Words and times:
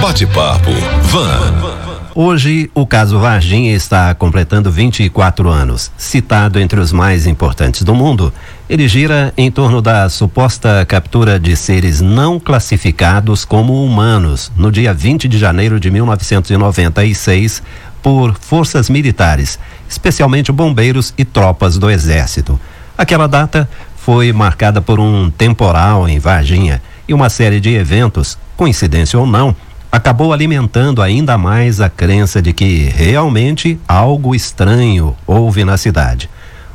Bate-papo 0.00 0.70
Van. 1.02 1.88
Hoje, 2.14 2.70
o 2.72 2.86
caso 2.86 3.18
Varginha 3.18 3.74
está 3.74 4.14
completando 4.14 4.70
24 4.70 5.48
anos. 5.48 5.90
Citado 5.96 6.60
entre 6.60 6.78
os 6.78 6.92
mais 6.92 7.26
importantes 7.26 7.82
do 7.82 7.94
mundo, 7.94 8.32
ele 8.70 8.86
gira 8.86 9.32
em 9.36 9.50
torno 9.50 9.82
da 9.82 10.08
suposta 10.08 10.86
captura 10.86 11.38
de 11.38 11.56
seres 11.56 12.00
não 12.00 12.38
classificados 12.38 13.44
como 13.44 13.84
humanos 13.84 14.52
no 14.56 14.70
dia 14.70 14.94
20 14.94 15.26
de 15.26 15.36
janeiro 15.36 15.80
de 15.80 15.90
1996 15.90 17.60
por 18.00 18.36
forças 18.38 18.88
militares, 18.88 19.58
especialmente 19.88 20.52
bombeiros 20.52 21.12
e 21.18 21.24
tropas 21.24 21.76
do 21.76 21.90
Exército. 21.90 22.58
Aquela 22.96 23.26
data 23.26 23.68
foi 23.96 24.32
marcada 24.32 24.80
por 24.80 25.00
um 25.00 25.28
temporal 25.28 26.08
em 26.08 26.20
Varginha 26.20 26.80
e 27.08 27.14
uma 27.14 27.28
série 27.28 27.58
de 27.60 27.74
eventos, 27.74 28.38
coincidência 28.56 29.18
ou 29.18 29.26
não, 29.26 29.56
acabou 29.98 30.32
alimentando 30.32 31.02
ainda 31.02 31.36
mais 31.36 31.80
a 31.80 31.88
crença 31.90 32.40
de 32.40 32.52
que 32.52 32.84
realmente 32.84 33.80
algo 33.86 34.32
estranho 34.32 35.16
houve 35.26 35.64
na 35.64 35.76
cidade. 35.76 36.30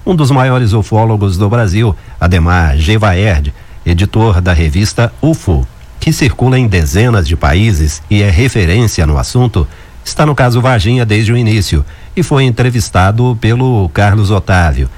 Um 0.05 0.14
dos 0.14 0.30
maiores 0.30 0.73
ufólogos 0.73 1.38
do 1.38 1.50
Brasil, 1.50 1.95
Ademar 2.20 2.78
Gevaerd, 2.78 3.54
editor 3.86 4.41
da 4.41 4.52
revista 4.52 5.12
UFO, 5.22 5.66
que 6.02 6.12
circula 6.12 6.59
em 6.59 6.67
dezenas 6.67 7.26
de 7.26 7.38
países 7.38 8.04
e 8.09 8.22
é 8.22 8.30
referência 8.30 9.08
no 9.08 9.17
assunto, 9.17 9.66
está 10.03 10.26
no 10.26 10.36
caso 10.36 10.59
Varginha 10.59 11.05
desde 11.05 11.31
o 11.31 11.38
início 11.38 11.86
e 12.14 12.22
foi 12.22 12.44
entrevistado 12.44 13.38
pelo 13.40 13.88
Carlos 13.94 14.31
Otávio. 14.31 14.90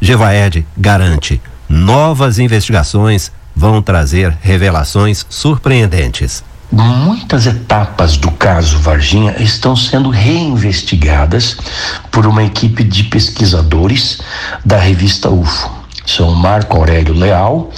Gevaerd 0.00 0.66
garante: 0.76 1.40
novas 1.68 2.40
investigações 2.40 3.30
vão 3.54 3.80
trazer 3.80 4.36
revelações 4.42 5.24
surpreendentes. 5.28 6.42
Muitas 6.72 7.46
etapas 7.46 8.16
do 8.16 8.30
caso 8.30 8.78
Varginha 8.78 9.34
estão 9.42 9.74
sendo 9.74 10.08
reinvestigadas 10.08 11.56
por 12.12 12.26
uma 12.26 12.44
equipe 12.44 12.84
de 12.84 13.04
pesquisadores 13.04 14.20
da 14.64 14.78
revista 14.78 15.28
UFO. 15.28 15.68
São 16.06 16.32
Marco 16.32 16.76
Aurélio 16.76 17.12
Leal 17.12 17.70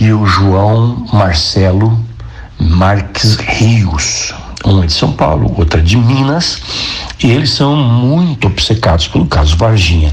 e 0.00 0.12
o 0.12 0.26
João 0.26 1.06
Marcelo 1.12 2.04
Marques 2.58 3.36
Rios. 3.36 4.34
Um 4.66 4.82
é 4.82 4.86
de 4.86 4.92
São 4.92 5.12
Paulo, 5.12 5.54
outra 5.56 5.80
de 5.80 5.96
Minas, 5.96 6.60
e 7.22 7.30
eles 7.30 7.50
são 7.50 7.76
muito 7.76 8.48
obcecados 8.48 9.06
pelo 9.06 9.24
caso 9.24 9.56
Varginha. 9.56 10.12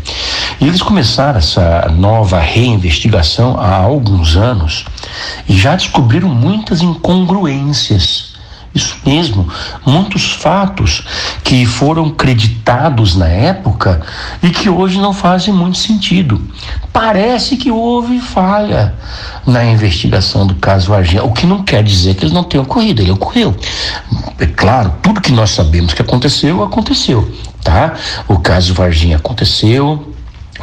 E 0.62 0.68
eles 0.68 0.84
começaram 0.84 1.40
essa 1.40 1.92
nova 1.98 2.40
reinvestigação 2.40 3.60
há 3.60 3.78
alguns 3.78 4.38
anos 4.38 4.86
e 5.50 5.58
já 5.58 5.76
descobriram 5.76 6.30
muitas 6.30 6.84
incongruências. 6.84 8.33
Isso 8.74 8.98
mesmo, 9.06 9.48
muitos 9.86 10.32
fatos 10.32 11.06
que 11.44 11.64
foram 11.64 12.10
creditados 12.10 13.16
na 13.16 13.28
época 13.28 14.02
e 14.42 14.50
que 14.50 14.68
hoje 14.68 15.00
não 15.00 15.14
fazem 15.14 15.54
muito 15.54 15.78
sentido. 15.78 16.42
Parece 16.92 17.56
que 17.56 17.70
houve 17.70 18.20
falha 18.20 18.96
na 19.46 19.64
investigação 19.64 20.48
do 20.48 20.56
caso 20.56 20.90
Varginha, 20.90 21.24
o 21.24 21.32
que 21.32 21.46
não 21.46 21.64
quer 21.64 21.84
dizer 21.84 22.16
que 22.16 22.24
eles 22.24 22.34
não 22.34 22.44
tenham 22.44 22.64
ocorrido, 22.64 23.02
ele 23.02 23.12
ocorreu. 23.12 23.56
É 24.40 24.48
claro, 24.48 24.94
tudo 25.04 25.22
que 25.22 25.32
nós 25.32 25.52
sabemos 25.52 25.94
que 25.94 26.02
aconteceu, 26.02 26.64
aconteceu, 26.64 27.32
tá? 27.64 27.94
O 28.28 28.40
caso 28.40 28.74
Varginha 28.74 29.18
aconteceu, 29.18 30.13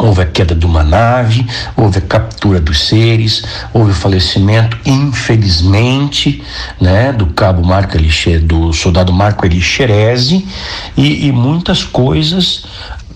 Houve 0.02 0.22
a 0.22 0.26
queda 0.26 0.54
de 0.54 0.64
uma 0.64 0.82
nave, 0.82 1.46
houve 1.76 1.98
a 1.98 2.00
captura 2.00 2.58
dos 2.58 2.88
seres, 2.88 3.42
houve 3.72 3.90
o 3.90 3.94
falecimento, 3.94 4.78
infelizmente, 4.86 6.42
né, 6.80 7.12
do 7.12 7.26
cabo 7.26 7.62
Marco 7.62 7.98
Elixer, 7.98 8.40
do 8.40 8.72
soldado 8.72 9.12
Marco 9.12 9.44
Elixerese 9.44 10.48
e, 10.96 11.26
e 11.26 11.32
muitas 11.32 11.84
coisas 11.84 12.64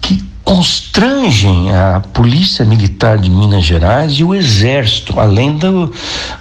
que 0.02 0.22
constrangem 0.44 1.74
a 1.74 2.00
Polícia 2.12 2.66
Militar 2.66 3.16
de 3.16 3.30
Minas 3.30 3.64
Gerais 3.64 4.12
e 4.12 4.24
o 4.24 4.34
Exército, 4.34 5.18
além 5.18 5.56
do, 5.56 5.90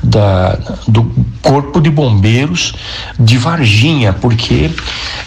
da, 0.04 0.60
do 0.86 1.10
Corpo 1.42 1.80
de 1.80 1.90
Bombeiros 1.90 2.74
de 3.18 3.38
Varginha, 3.38 4.12
porque 4.12 4.70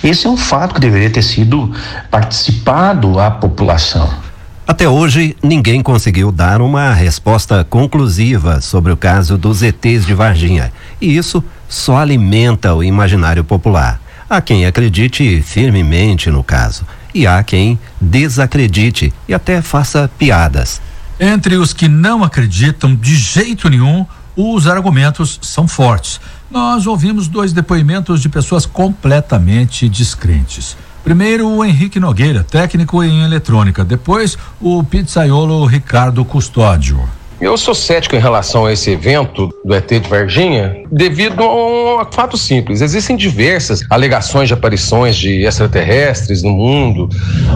esse 0.04 0.26
é 0.26 0.30
um 0.30 0.36
fato 0.36 0.74
que 0.74 0.80
deveria 0.80 1.08
ter 1.08 1.22
sido 1.22 1.72
participado 2.10 3.18
à 3.18 3.30
população. 3.30 4.25
Até 4.66 4.88
hoje, 4.88 5.36
ninguém 5.40 5.80
conseguiu 5.80 6.32
dar 6.32 6.60
uma 6.60 6.92
resposta 6.92 7.62
conclusiva 7.62 8.60
sobre 8.60 8.90
o 8.90 8.96
caso 8.96 9.38
dos 9.38 9.62
ETs 9.62 10.04
de 10.04 10.12
Varginha. 10.12 10.72
E 11.00 11.16
isso 11.16 11.42
só 11.68 11.98
alimenta 11.98 12.74
o 12.74 12.82
imaginário 12.82 13.44
popular. 13.44 14.00
Há 14.28 14.40
quem 14.40 14.66
acredite 14.66 15.40
firmemente 15.40 16.30
no 16.30 16.42
caso, 16.42 16.84
e 17.14 17.28
há 17.28 17.40
quem 17.44 17.78
desacredite 18.00 19.12
e 19.28 19.32
até 19.32 19.62
faça 19.62 20.10
piadas. 20.18 20.82
Entre 21.20 21.56
os 21.56 21.72
que 21.72 21.86
não 21.86 22.24
acreditam 22.24 22.92
de 22.92 23.14
jeito 23.14 23.70
nenhum, 23.70 24.04
os 24.36 24.66
argumentos 24.66 25.38
são 25.42 25.68
fortes. 25.68 26.20
Nós 26.50 26.88
ouvimos 26.88 27.28
dois 27.28 27.52
depoimentos 27.52 28.20
de 28.20 28.28
pessoas 28.28 28.66
completamente 28.66 29.88
descrentes. 29.88 30.76
Primeiro 31.06 31.48
o 31.48 31.64
Henrique 31.64 32.00
Nogueira, 32.00 32.42
técnico 32.42 33.00
em 33.00 33.22
eletrônica. 33.22 33.84
Depois 33.84 34.36
o 34.60 34.82
pizzaiolo 34.82 35.64
Ricardo 35.64 36.24
Custódio. 36.24 36.98
Eu 37.38 37.58
sou 37.58 37.74
cético 37.74 38.16
em 38.16 38.18
relação 38.18 38.64
a 38.64 38.72
esse 38.72 38.90
evento 38.90 39.50
do 39.62 39.74
ET 39.74 39.86
de 39.86 40.08
Varginha, 40.08 40.74
devido 40.90 41.42
a 41.42 42.00
um 42.00 42.04
fato 42.10 42.38
simples. 42.38 42.80
Existem 42.80 43.14
diversas 43.14 43.84
alegações 43.90 44.48
de 44.48 44.54
aparições 44.54 45.14
de 45.16 45.44
extraterrestres 45.44 46.42
no 46.42 46.50
mundo 46.50 47.10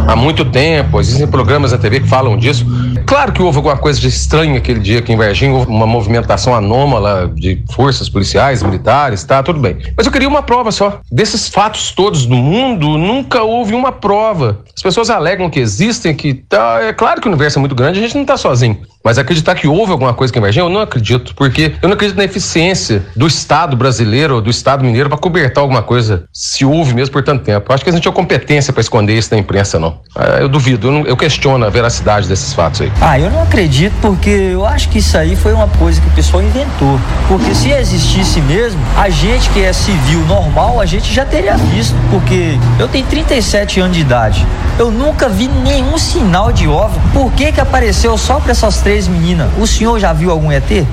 há 0.07 0.15
muito 0.15 0.45
tempo. 0.45 1.01
Existem 1.01 1.27
programas 1.27 1.73
na 1.73 1.79
TV 1.79 2.01
que 2.01 2.09
falam 2.09 2.37
disso. 2.37 2.67
Claro 3.07 3.33
que 3.33 3.41
houve 3.41 3.57
alguma 3.57 3.77
coisa 3.77 3.99
de 3.99 4.09
estranho 4.09 4.57
aquele 4.57 4.81
dia 4.81 4.99
aqui 4.99 5.15
em 5.15 5.17
Varginha, 5.17 5.53
houve 5.53 5.71
uma 5.71 5.87
movimentação 5.87 6.55
anômala 6.55 7.33
de 7.35 7.65
forças 7.73 8.09
policiais, 8.09 8.63
militares, 8.63 9.25
tá, 9.25 9.43
tudo 9.43 9.61
bem. 9.61 9.79
Mas 9.97 10.05
eu 10.05 10.13
queria 10.13 10.29
uma 10.29 10.43
prova 10.43 10.71
só. 10.71 11.01
Desses 11.11 11.49
fatos 11.49 11.91
todos 11.93 12.27
no 12.27 12.37
mundo, 12.37 12.99
nunca 12.99 13.43
houve 13.43 13.75
uma 13.75 13.93
prova. 13.93 14.63
As 14.77 14.83
pessoas 14.83 15.09
alegam 15.09 15.49
que 15.49 15.59
existem, 15.59 16.15
que 16.15 16.35
tá. 16.35 16.81
É 16.83 16.93
claro 16.93 17.21
que 17.21 17.27
o 17.27 17.31
universo 17.31 17.59
é 17.59 17.61
muito 17.61 17.75
grande, 17.75 17.99
a 17.99 18.03
gente 18.03 18.17
não 18.17 18.27
tá 18.27 18.37
sozinho. 18.37 18.79
Mas 19.03 19.17
acreditar 19.17 19.55
que 19.55 19.70
houve 19.73 19.93
alguma 19.93 20.15
coisa 20.15 20.33
que 20.33 20.39
emergiu, 20.39 20.65
eu 20.65 20.71
não 20.71 20.81
acredito, 20.81 21.35
porque 21.35 21.75
eu 21.83 21.89
não 21.89 21.95
acredito 21.95 22.17
na 22.17 22.25
eficiência 22.25 23.03
do 23.17 23.27
Estado 23.27 23.77
brasileiro, 23.77 24.41
do 24.41 24.51
Estado 24.51 24.85
mineiro, 24.85 25.09
para 25.09 25.19
cobertar 25.19 25.63
alguma 25.63 25.83
coisa, 25.83 26.25
se 26.33 26.65
houve 26.65 26.95
mesmo 26.95 27.13
por 27.13 27.23
tanto 27.23 27.45
tempo. 27.45 27.71
Eu 27.71 27.75
acho 27.75 27.85
que 27.85 27.91
a 27.91 27.93
gente 27.93 28.03
tinha 28.03 28.13
competência 28.13 28.73
para 28.73 28.81
esconder 28.81 29.17
isso 29.17 29.31
da 29.31 29.39
imprensa, 29.39 29.79
não. 29.79 29.99
Ah, 30.15 30.39
eu 30.41 30.49
duvido, 30.49 30.89
eu, 30.89 30.93
não, 30.93 31.07
eu, 31.07 31.17
questiono 31.17 31.65
a 31.65 31.71
veracidade 31.71 32.29
desses 32.29 32.53
fatos 32.53 32.83
aí. 32.83 32.93
Ah, 33.01 33.19
eu 33.19 33.31
não 33.31 33.43
acredito, 33.43 33.95
porque 34.01 34.31
eu 34.31 34.67
acho 34.67 34.89
que 34.89 34.99
isso 34.99 35.17
aí 35.17 35.37
foi 35.37 35.53
uma 35.53 35.69
coisa 35.69 36.01
que 36.01 36.09
o 36.09 36.13
pessoal 36.13 36.43
inventou. 36.43 36.99
Porque 37.29 37.55
se 37.55 37.71
existisse 37.71 38.41
mesmo, 38.43 38.81
a 38.97 39.09
gente 39.11 39.51
que 39.51 39.63
é 39.63 39.73
civil 39.73 40.21
normal, 40.27 40.81
a 40.81 40.87
gente 40.87 41.13
já 41.13 41.25
teria 41.25 41.57
visto, 41.57 41.95
porque 42.11 42.59
eu 42.79 42.89
tenho 42.89 43.07
37 43.07 43.81
anos 43.81 43.97
de 43.97 44.03
idade. 44.03 44.47
Eu 44.79 44.91
nunca 44.91 45.29
vi 45.29 45.49
nenhum 45.49 45.99
sinal 45.99 46.53
de 46.53 46.67
OVNI. 46.67 46.99
Por 47.13 47.33
que 47.33 47.53
que 47.53 47.61
apareceu 47.61 48.17
só 48.17 48.41
para 48.41 48.53
essas 48.53 48.81
três 48.81 49.09
meninas. 49.09 49.49
O 49.61 49.67
senhor 49.67 50.01
já 50.01 50.11
viu 50.15 50.31
algum 50.31 50.51
ET? 50.51 50.87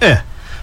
É. 0.00 0.20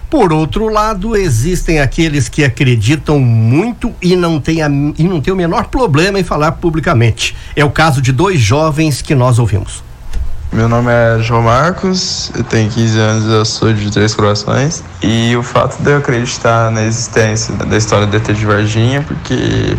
Por 0.08 0.32
outro 0.32 0.70
lado, 0.70 1.14
existem 1.14 1.80
aqueles 1.80 2.30
que 2.30 2.42
acreditam 2.42 3.20
muito 3.20 3.92
e 4.00 4.16
não 4.16 4.40
têm, 4.40 4.62
a, 4.62 4.68
e 4.68 5.04
não 5.04 5.20
tem 5.20 5.30
o 5.30 5.36
menor 5.36 5.66
problema 5.66 6.18
em 6.18 6.24
falar 6.24 6.52
publicamente. 6.52 7.36
É 7.54 7.62
o 7.62 7.68
caso 7.68 8.00
de 8.00 8.10
dois 8.10 8.40
jovens 8.40 9.02
que 9.02 9.14
nós 9.14 9.38
ouvimos. 9.38 9.84
Meu 10.50 10.66
nome 10.66 10.90
é 10.90 11.18
João 11.20 11.42
Marcos, 11.42 12.32
eu 12.34 12.42
tenho 12.42 12.70
15 12.70 12.98
anos, 12.98 13.30
eu 13.30 13.44
sou 13.44 13.70
de 13.70 13.90
Três 13.90 14.14
Corações. 14.14 14.82
E 15.02 15.36
o 15.36 15.42
fato 15.42 15.82
de 15.82 15.90
eu 15.90 15.98
acreditar 15.98 16.70
na 16.70 16.84
existência 16.84 17.54
da 17.54 17.76
história 17.76 18.06
do 18.06 18.16
ET 18.16 18.32
de 18.32 18.46
Varginha, 18.46 19.02
porque 19.02 19.76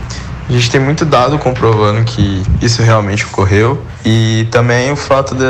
a 0.48 0.52
gente 0.52 0.70
tem 0.70 0.80
muito 0.80 1.06
dado 1.06 1.40
comprovando 1.40 2.04
que 2.04 2.44
isso 2.62 2.84
realmente 2.84 3.26
ocorreu. 3.26 3.84
E 4.06 4.48
também 4.52 4.92
o 4.92 4.96
fato 4.96 5.34
de 5.34 5.44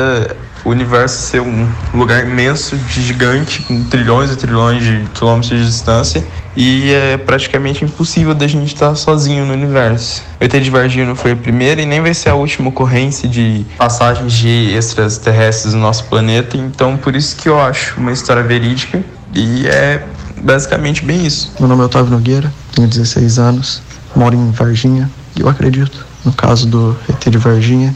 o 0.64 0.70
universo 0.70 1.22
ser 1.22 1.40
um 1.40 1.68
lugar 1.94 2.26
imenso, 2.26 2.78
gigante, 2.88 3.62
com 3.62 3.82
trilhões 3.84 4.30
e 4.30 4.36
trilhões 4.36 4.82
de 4.82 5.04
quilômetros 5.14 5.58
de 5.58 5.66
distância, 5.66 6.24
e 6.56 6.92
é 6.92 7.16
praticamente 7.16 7.84
impossível 7.84 8.34
da 8.34 8.46
gente 8.46 8.74
estar 8.74 8.94
sozinho 8.94 9.46
no 9.46 9.52
universo. 9.52 10.22
O 10.40 10.44
ET 10.44 10.52
de 10.52 10.70
Varginha 10.70 11.06
não 11.06 11.14
foi 11.14 11.32
a 11.32 11.36
primeira 11.36 11.80
e 11.80 11.86
nem 11.86 12.00
vai 12.00 12.12
ser 12.12 12.30
a 12.30 12.34
última 12.34 12.68
ocorrência 12.68 13.28
de 13.28 13.64
passagens 13.78 14.32
de 14.32 14.74
extraterrestres 14.74 15.74
no 15.74 15.80
nosso 15.80 16.04
planeta, 16.04 16.56
então 16.56 16.96
por 16.96 17.14
isso 17.14 17.36
que 17.36 17.48
eu 17.48 17.60
acho 17.60 17.98
uma 17.98 18.12
história 18.12 18.42
verídica 18.42 19.02
e 19.34 19.66
é 19.66 20.04
basicamente 20.42 21.04
bem 21.04 21.24
isso. 21.24 21.52
Meu 21.58 21.68
nome 21.68 21.82
é 21.82 21.84
Otávio 21.84 22.10
Nogueira, 22.10 22.52
tenho 22.74 22.88
16 22.88 23.38
anos, 23.38 23.82
moro 24.14 24.34
em 24.34 24.50
Varginha 24.50 25.08
e 25.36 25.40
eu 25.40 25.48
acredito 25.48 26.06
no 26.24 26.32
caso 26.32 26.66
do 26.66 26.96
ET 27.08 27.28
de 27.28 27.38
Varginha 27.38 27.94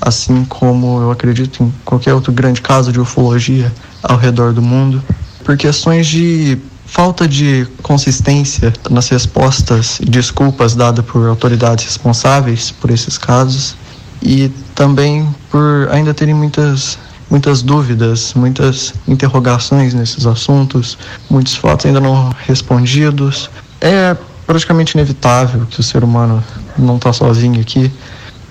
assim 0.00 0.44
como 0.44 1.00
eu 1.00 1.10
acredito 1.10 1.62
em 1.62 1.72
qualquer 1.84 2.14
outro 2.14 2.32
grande 2.32 2.60
caso 2.60 2.92
de 2.92 3.00
ufologia 3.00 3.72
ao 4.02 4.16
redor 4.16 4.52
do 4.52 4.62
mundo, 4.62 5.02
por 5.44 5.56
questões 5.56 6.06
de 6.06 6.58
falta 6.86 7.28
de 7.28 7.66
consistência 7.82 8.72
nas 8.90 9.08
respostas 9.08 10.00
e 10.00 10.06
desculpas 10.06 10.74
dadas 10.74 11.04
por 11.04 11.28
autoridades 11.28 11.84
responsáveis 11.84 12.70
por 12.70 12.90
esses 12.90 13.18
casos 13.18 13.76
e 14.22 14.50
também 14.74 15.28
por 15.50 15.88
ainda 15.90 16.14
terem 16.14 16.34
muitas 16.34 16.98
muitas 17.30 17.62
dúvidas, 17.62 18.32
muitas 18.34 18.94
interrogações 19.06 19.92
nesses 19.92 20.26
assuntos, 20.26 20.96
muitos 21.28 21.54
fatos 21.54 21.84
ainda 21.84 22.00
não 22.00 22.34
respondidos. 22.46 23.50
É 23.82 24.16
praticamente 24.46 24.96
inevitável 24.96 25.66
que 25.66 25.78
o 25.78 25.82
ser 25.82 26.02
humano 26.02 26.42
não 26.78 26.96
está 26.96 27.12
sozinho 27.12 27.60
aqui. 27.60 27.92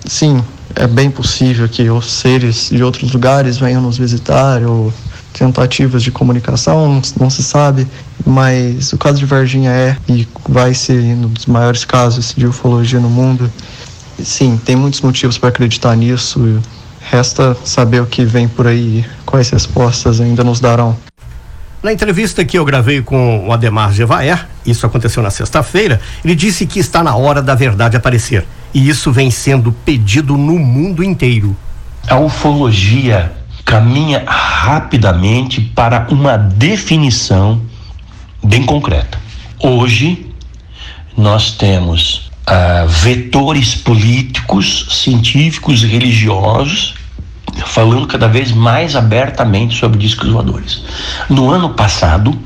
Sim, 0.06 0.44
é 0.74 0.86
bem 0.86 1.10
possível 1.10 1.68
que 1.68 1.88
os 1.90 2.10
seres 2.10 2.68
de 2.70 2.82
outros 2.82 3.12
lugares 3.12 3.58
venham 3.58 3.80
nos 3.80 3.98
visitar 3.98 4.62
ou 4.62 4.92
tentativas 5.32 6.02
de 6.02 6.10
comunicação, 6.10 7.00
não 7.18 7.30
se 7.30 7.42
sabe, 7.42 7.86
mas 8.26 8.92
o 8.92 8.98
caso 8.98 9.18
de 9.18 9.24
Varginha 9.24 9.70
é 9.70 9.96
e 10.08 10.26
vai 10.48 10.74
ser 10.74 11.00
um 11.00 11.28
dos 11.28 11.46
maiores 11.46 11.84
casos 11.84 12.34
de 12.36 12.46
ufologia 12.46 12.98
no 12.98 13.08
mundo. 13.08 13.50
Sim, 14.22 14.60
tem 14.64 14.74
muitos 14.74 15.00
motivos 15.00 15.38
para 15.38 15.48
acreditar 15.48 15.94
nisso. 15.96 16.60
Resta 17.00 17.56
saber 17.64 18.02
o 18.02 18.06
que 18.06 18.24
vem 18.24 18.48
por 18.48 18.66
aí, 18.66 19.04
quais 19.24 19.48
respostas 19.50 20.20
ainda 20.20 20.42
nos 20.42 20.60
darão. 20.60 20.96
Na 21.82 21.92
entrevista 21.92 22.44
que 22.44 22.58
eu 22.58 22.64
gravei 22.64 23.00
com 23.00 23.46
o 23.46 23.52
Ademar 23.52 23.92
Gevaer, 23.92 24.48
isso 24.66 24.84
aconteceu 24.84 25.22
na 25.22 25.30
sexta-feira, 25.30 26.00
ele 26.24 26.34
disse 26.34 26.66
que 26.66 26.80
está 26.80 27.04
na 27.04 27.14
hora 27.14 27.40
da 27.40 27.54
verdade 27.54 27.96
aparecer. 27.96 28.44
E 28.72 28.88
isso 28.88 29.10
vem 29.12 29.30
sendo 29.30 29.72
pedido 29.72 30.36
no 30.36 30.58
mundo 30.58 31.02
inteiro. 31.02 31.56
A 32.08 32.18
ufologia 32.18 33.32
caminha 33.64 34.24
rapidamente 34.26 35.60
para 35.60 36.06
uma 36.10 36.36
definição 36.36 37.60
bem 38.42 38.64
concreta. 38.64 39.18
Hoje, 39.60 40.26
nós 41.16 41.52
temos 41.52 42.30
uh, 42.48 42.88
vetores 42.88 43.74
políticos, 43.74 44.86
científicos 44.90 45.82
e 45.82 45.86
religiosos 45.86 46.94
falando 47.66 48.06
cada 48.06 48.28
vez 48.28 48.52
mais 48.52 48.94
abertamente 48.94 49.78
sobre 49.78 49.98
discos 49.98 50.28
voadores. 50.28 50.82
No 51.28 51.50
ano 51.50 51.70
passado, 51.70 52.38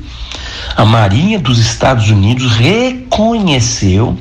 a 0.75 0.85
Marinha 0.85 1.39
dos 1.39 1.59
Estados 1.59 2.09
Unidos 2.09 2.51
reconheceu 2.51 4.17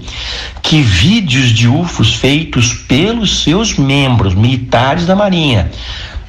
que 0.63 0.83
vídeos 0.83 1.51
de 1.51 1.69
UFOs 1.69 2.15
feitos 2.15 2.75
pelos 2.75 3.43
seus 3.43 3.77
membros 3.77 4.35
militares 4.35 5.07
da 5.07 5.17
Marinha, 5.17 5.71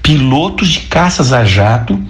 pilotos 0.02 0.70
de 0.70 0.80
caças 0.82 1.34
a 1.34 1.44
jato, 1.44 2.02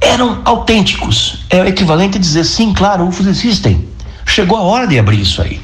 eram 0.00 0.40
autênticos. 0.44 1.44
É 1.50 1.62
o 1.62 1.66
equivalente 1.66 2.16
a 2.16 2.20
dizer 2.20 2.44
sim, 2.44 2.72
claro, 2.72 3.06
UFOs 3.06 3.26
existem. 3.26 3.86
Chegou 4.24 4.58
a 4.58 4.62
hora 4.62 4.86
de 4.86 4.98
abrir 4.98 5.20
isso 5.20 5.42
aí. 5.42 5.60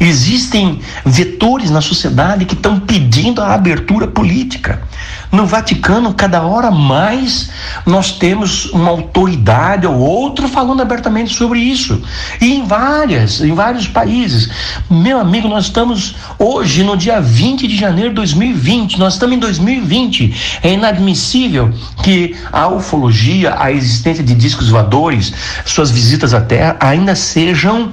Existem 0.00 0.80
vetores 1.04 1.70
na 1.70 1.80
sociedade 1.80 2.44
que 2.44 2.54
estão 2.54 2.80
pedindo 2.80 3.40
a 3.40 3.54
abertura 3.54 4.06
política. 4.06 4.82
No 5.30 5.46
Vaticano, 5.46 6.12
cada 6.12 6.42
hora 6.42 6.70
mais 6.70 7.50
nós 7.86 8.12
temos 8.12 8.66
uma 8.66 8.90
autoridade 8.90 9.86
ou 9.86 9.96
outra 9.98 10.46
falando 10.46 10.82
abertamente 10.82 11.34
sobre 11.34 11.58
isso. 11.58 12.02
E 12.38 12.54
em 12.54 12.66
várias, 12.66 13.40
em 13.40 13.54
vários 13.54 13.88
países. 13.88 14.50
Meu 14.90 15.18
amigo, 15.18 15.48
nós 15.48 15.64
estamos 15.64 16.16
hoje 16.38 16.84
no 16.84 16.98
dia 16.98 17.20
20 17.20 17.66
de 17.66 17.76
janeiro 17.76 18.10
de 18.10 18.16
2020, 18.16 18.98
nós 18.98 19.14
estamos 19.14 19.36
em 19.36 19.38
2020. 19.38 20.60
É 20.62 20.74
inadmissível 20.74 21.72
que 22.02 22.36
a 22.52 22.68
ufologia, 22.68 23.56
a 23.58 23.72
existência 23.72 24.22
de 24.22 24.34
discos 24.34 24.68
voadores, 24.68 25.32
suas 25.64 25.90
visitas 25.90 26.34
à 26.34 26.40
Terra 26.42 26.76
ainda 26.78 27.14
sejam 27.14 27.92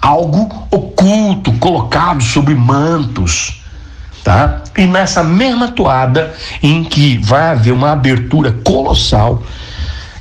algo 0.00 0.66
oculto, 0.70 1.52
colocado 1.54 2.22
sobre 2.22 2.54
mantos 2.54 3.60
tá? 4.22 4.62
E 4.76 4.86
nessa 4.86 5.22
mesma 5.22 5.68
toada 5.68 6.34
em 6.62 6.84
que 6.84 7.18
vai 7.18 7.50
haver 7.50 7.72
uma 7.72 7.92
abertura 7.92 8.52
colossal 8.64 9.42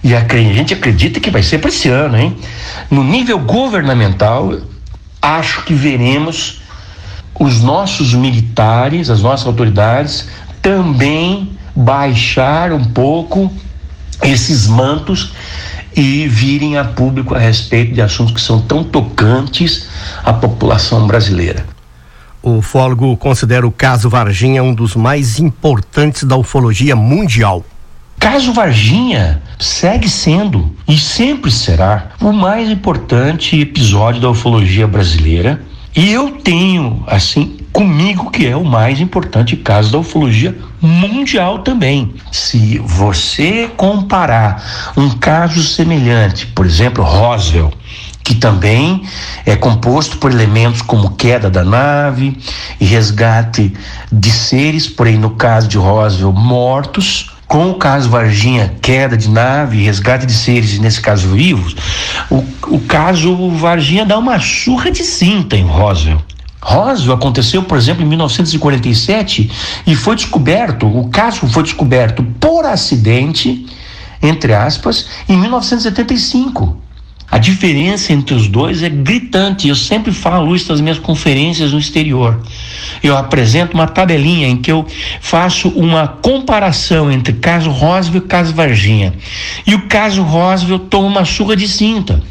e 0.03 0.15
a 0.15 0.19
gente 0.19 0.73
acredita 0.73 1.19
que 1.19 1.29
vai 1.29 1.43
ser 1.43 1.59
para 1.59 1.69
esse 1.69 1.89
ano, 1.89 2.17
hein? 2.17 2.37
No 2.89 3.03
nível 3.03 3.37
governamental, 3.39 4.57
acho 5.21 5.65
que 5.65 5.73
veremos 5.73 6.61
os 7.37 7.61
nossos 7.61 8.13
militares, 8.13 9.09
as 9.09 9.21
nossas 9.21 9.45
autoridades 9.45 10.27
também 10.61 11.51
baixar 11.75 12.71
um 12.71 12.83
pouco 12.83 13.51
esses 14.23 14.67
mantos 14.67 15.33
e 15.95 16.27
virem 16.27 16.77
a 16.77 16.83
público 16.83 17.35
a 17.35 17.39
respeito 17.39 17.93
de 17.93 18.01
assuntos 18.01 18.33
que 18.33 18.41
são 18.41 18.61
tão 18.61 18.83
tocantes 18.83 19.87
à 20.23 20.31
população 20.33 21.07
brasileira. 21.07 21.65
O 22.41 22.57
ufólogo 22.57 23.17
considera 23.17 23.67
o 23.67 23.71
caso 23.71 24.09
Varginha 24.09 24.63
um 24.63 24.73
dos 24.73 24.95
mais 24.95 25.39
importantes 25.39 26.23
da 26.23 26.37
ufologia 26.37 26.95
mundial. 26.95 27.65
Caso 28.17 28.53
Varginha 28.53 29.41
segue 29.57 30.09
sendo 30.09 30.73
e 30.87 30.97
sempre 30.97 31.51
será 31.51 32.09
o 32.21 32.31
mais 32.31 32.69
importante 32.69 33.59
episódio 33.59 34.21
da 34.21 34.29
ufologia 34.29 34.87
brasileira. 34.87 35.61
E 35.95 36.11
eu 36.11 36.31
tenho, 36.31 37.03
assim, 37.07 37.58
comigo 37.71 38.29
que 38.31 38.47
é 38.47 38.55
o 38.55 38.63
mais 38.63 38.99
importante 38.99 39.55
caso 39.55 39.91
da 39.91 39.99
ufologia 39.99 40.57
mundial 40.81 41.59
também. 41.59 42.13
Se 42.31 42.79
você 42.79 43.69
comparar 43.77 44.91
um 44.97 45.09
caso 45.11 45.63
semelhante, 45.63 46.47
por 46.47 46.65
exemplo, 46.65 47.03
Roswell, 47.03 47.71
que 48.23 48.35
também 48.35 49.03
é 49.45 49.55
composto 49.55 50.17
por 50.17 50.31
elementos 50.31 50.81
como 50.81 51.15
queda 51.15 51.49
da 51.49 51.63
nave 51.63 52.37
e 52.79 52.85
resgate 52.85 53.73
de 54.11 54.31
seres, 54.31 54.87
porém 54.87 55.17
no 55.17 55.31
caso 55.31 55.67
de 55.67 55.77
Roswell, 55.77 56.31
mortos. 56.31 57.31
Com 57.47 57.71
o 57.71 57.75
caso 57.79 58.07
Varginha, 58.07 58.75
queda 58.79 59.17
de 59.17 59.27
nave, 59.27 59.81
resgate 59.83 60.27
de 60.27 60.33
seres, 60.33 60.77
nesse 60.77 61.01
caso 61.01 61.29
vivos, 61.29 61.75
o, 62.29 62.45
o 62.67 62.79
caso 62.81 63.49
Varginha 63.49 64.05
dá 64.05 64.19
uma 64.19 64.39
surra 64.39 64.91
de 64.91 65.03
cinta 65.03 65.57
em 65.57 65.65
Roswell. 65.65 66.21
Roswell 66.61 67.15
aconteceu, 67.15 67.63
por 67.63 67.77
exemplo, 67.77 68.03
em 68.03 68.07
1947 68.07 69.49
e 69.87 69.95
foi 69.95 70.15
descoberto, 70.15 70.85
o 70.87 71.09
caso 71.09 71.47
foi 71.47 71.63
descoberto 71.63 72.23
por 72.39 72.65
acidente, 72.65 73.65
entre 74.21 74.53
aspas, 74.53 75.07
em 75.27 75.37
1975. 75.37 76.89
A 77.31 77.37
diferença 77.37 78.11
entre 78.11 78.33
os 78.33 78.47
dois 78.47 78.81
é 78.81 78.89
gritante. 78.89 79.67
Eu 79.67 79.75
sempre 79.75 80.11
falo 80.11 80.55
isso 80.55 80.71
nas 80.71 80.81
minhas 80.81 80.97
conferências 80.97 81.71
no 81.71 81.79
exterior. 81.79 82.41
Eu 83.03 83.15
apresento 83.15 83.75
uma 83.75 83.87
tabelinha 83.87 84.47
em 84.47 84.57
que 84.57 84.71
eu 84.71 84.85
faço 85.21 85.69
uma 85.69 86.07
comparação 86.07 87.11
entre 87.11 87.33
caso 87.33 87.69
Roswell 87.69 88.23
e 88.23 88.27
caso 88.27 88.53
Varginha. 88.53 89.13
E 89.65 89.75
o 89.75 89.87
caso 89.87 90.23
Roswell 90.23 90.79
toma 90.79 91.07
uma 91.07 91.25
surra 91.25 91.55
de 91.55 91.67
cinta. 91.67 92.21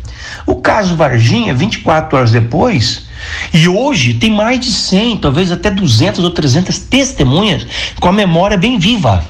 O 0.44 0.56
caso 0.56 0.97
Varginha, 0.97 1.54
24 1.54 2.18
horas 2.18 2.32
depois, 2.32 3.08
e 3.52 3.68
hoje 3.68 4.14
tem 4.14 4.30
mais 4.30 4.61
de 4.61 4.70
100, 4.70 5.18
talvez 5.18 5.50
até 5.50 5.70
200 5.70 6.25
ou 6.25 6.30
300 6.30 6.78
testemunhas 6.78 7.66
com 8.00 8.08
a 8.08 8.12
memória 8.12 8.56
bem 8.56 8.78
viva. 8.78 9.25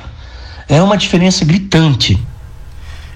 É 0.68 0.82
uma 0.82 0.96
diferença 0.96 1.44
gritante. 1.44 2.18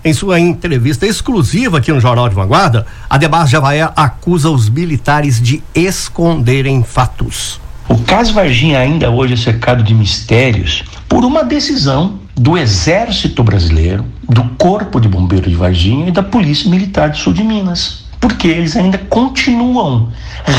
Em 0.05 0.13
sua 0.13 0.41
entrevista 0.41 1.07
exclusiva 1.07 1.79
aqui 1.79 1.93
no 1.93 2.01
Jornal 2.01 2.29
de 2.29 2.35
Vanguarda, 2.35 2.87
Ademar 3.09 3.47
Javaé 3.47 3.89
acusa 3.95 4.51
os 4.51 4.69
militares 4.69 5.41
de 5.41 5.63
esconderem 5.75 6.83
fatos. 6.83 7.61
O 7.89 7.99
caso 7.99 8.33
Varginha 8.33 8.79
ainda 8.79 9.11
hoje 9.11 9.35
é 9.35 9.37
cercado 9.37 9.83
de 9.83 9.95
mistérios 9.95 10.83
por 11.09 11.25
uma 11.25 11.45
decisão 11.45 12.19
do 12.35 12.57
Exército 12.57 13.45
Brasileiro, 13.45 14.05
do 14.29 14.43
Corpo 14.57 14.99
de 14.99 15.09
Bombeiros 15.09 15.51
de 15.51 15.57
Varginha 15.57 16.09
e 16.09 16.13
da 16.13 16.23
Polícia 16.23 16.69
Militar 16.71 17.11
do 17.11 17.19
Sul 17.19 17.33
de 17.33 17.45
Minas. 17.45 18.02
Porque 18.23 18.49
eles 18.49 18.77
ainda 18.77 18.97
continuam 18.97 20.11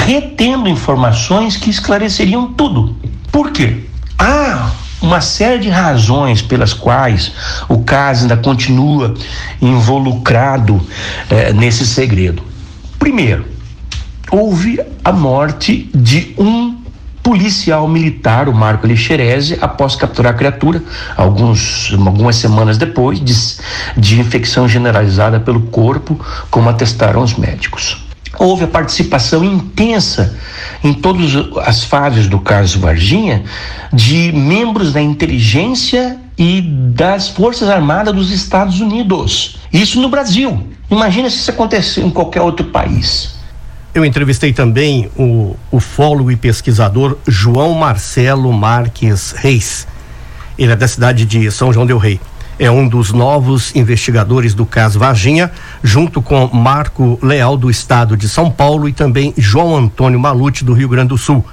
retendo 0.06 0.70
informações 0.70 1.58
que 1.58 1.70
esclareceriam 1.70 2.54
tudo. 2.54 2.96
Por 3.32 3.52
quê? 3.52 3.86
Ah, 4.20 4.70
uma 5.02 5.22
série 5.22 5.60
de 5.60 5.70
razões 5.70 6.42
pelas 6.42 6.74
quais 6.74 7.32
o 7.68 7.80
caso 7.80 8.24
ainda 8.24 8.38
continua 8.38 9.14
involucrado 9.62 10.86
eh, 11.30 11.52
nesse 11.54 11.88
segredo. 11.88 12.44
Primeiro, 13.00 13.46
houve 14.30 14.80
a 15.04 15.12
morte 15.12 15.90
de 15.96 16.36
um 16.38 16.73
policial 17.24 17.88
militar, 17.88 18.50
o 18.50 18.54
Marco 18.54 18.86
Lixerese, 18.86 19.58
após 19.62 19.96
capturar 19.96 20.34
a 20.34 20.36
criatura, 20.36 20.84
alguns, 21.16 21.96
algumas 22.06 22.36
semanas 22.36 22.78
depois, 22.78 23.20
de, 23.20 23.34
de 23.98 24.20
infecção 24.20 24.68
generalizada 24.68 25.40
pelo 25.40 25.62
corpo, 25.62 26.20
como 26.52 26.70
atestaram 26.70 27.24
os 27.24 27.36
médicos 27.36 28.04
houve 28.40 28.64
a 28.64 28.68
participação 28.68 29.44
intensa 29.44 30.36
em 30.84 30.92
todas 30.92 31.34
as 31.66 31.84
fases 31.84 32.28
do 32.28 32.40
caso 32.40 32.80
Varginha 32.80 33.44
de 33.92 34.32
membros 34.32 34.92
da 34.92 35.02
inteligência 35.02 36.18
e 36.38 36.62
das 36.62 37.30
Forças 37.30 37.70
Armadas 37.70 38.14
dos 38.14 38.32
Estados 38.32 38.80
Unidos. 38.80 39.58
Isso 39.72 40.02
no 40.02 40.10
Brasil. 40.10 40.68
Imagina 40.90 41.30
se 41.30 41.38
isso 41.38 41.52
acontecesse 41.52 42.02
em 42.02 42.10
qualquer 42.10 42.42
outro 42.42 42.66
país. 42.66 43.36
Eu 43.94 44.04
entrevistei 44.04 44.52
também 44.52 45.08
o 45.16 45.56
ufólogo 45.72 46.32
e 46.32 46.36
pesquisador 46.36 47.16
João 47.28 47.76
Marcelo 47.76 48.52
Marques 48.52 49.34
Reis. 49.38 49.86
Ele 50.58 50.72
é 50.72 50.76
da 50.76 50.88
cidade 50.88 51.26
de 51.26 51.52
São 51.52 51.72
João 51.72 51.86
del 51.86 52.00
Rei. 52.00 52.20
É 52.58 52.72
um 52.72 52.88
dos 52.88 53.14
novos 53.14 53.76
investigadores 53.76 54.56
do 54.56 54.66
caso 54.66 54.98
Varginha, 54.98 55.52
junto 55.84 56.24
com 56.24 56.48
Marco 56.48 57.20
Leal 57.22 57.56
do 57.56 57.70
estado 57.70 58.18
de 58.18 58.28
São 58.28 58.50
Paulo 58.50 58.90
e 58.90 58.94
também 58.94 59.32
João 59.38 59.78
Antônio 59.78 60.20
Malute 60.20 60.66
do 60.66 60.74
Rio 60.74 60.90
Grande 60.90 61.10
do 61.10 61.18
Sul. 61.18 61.46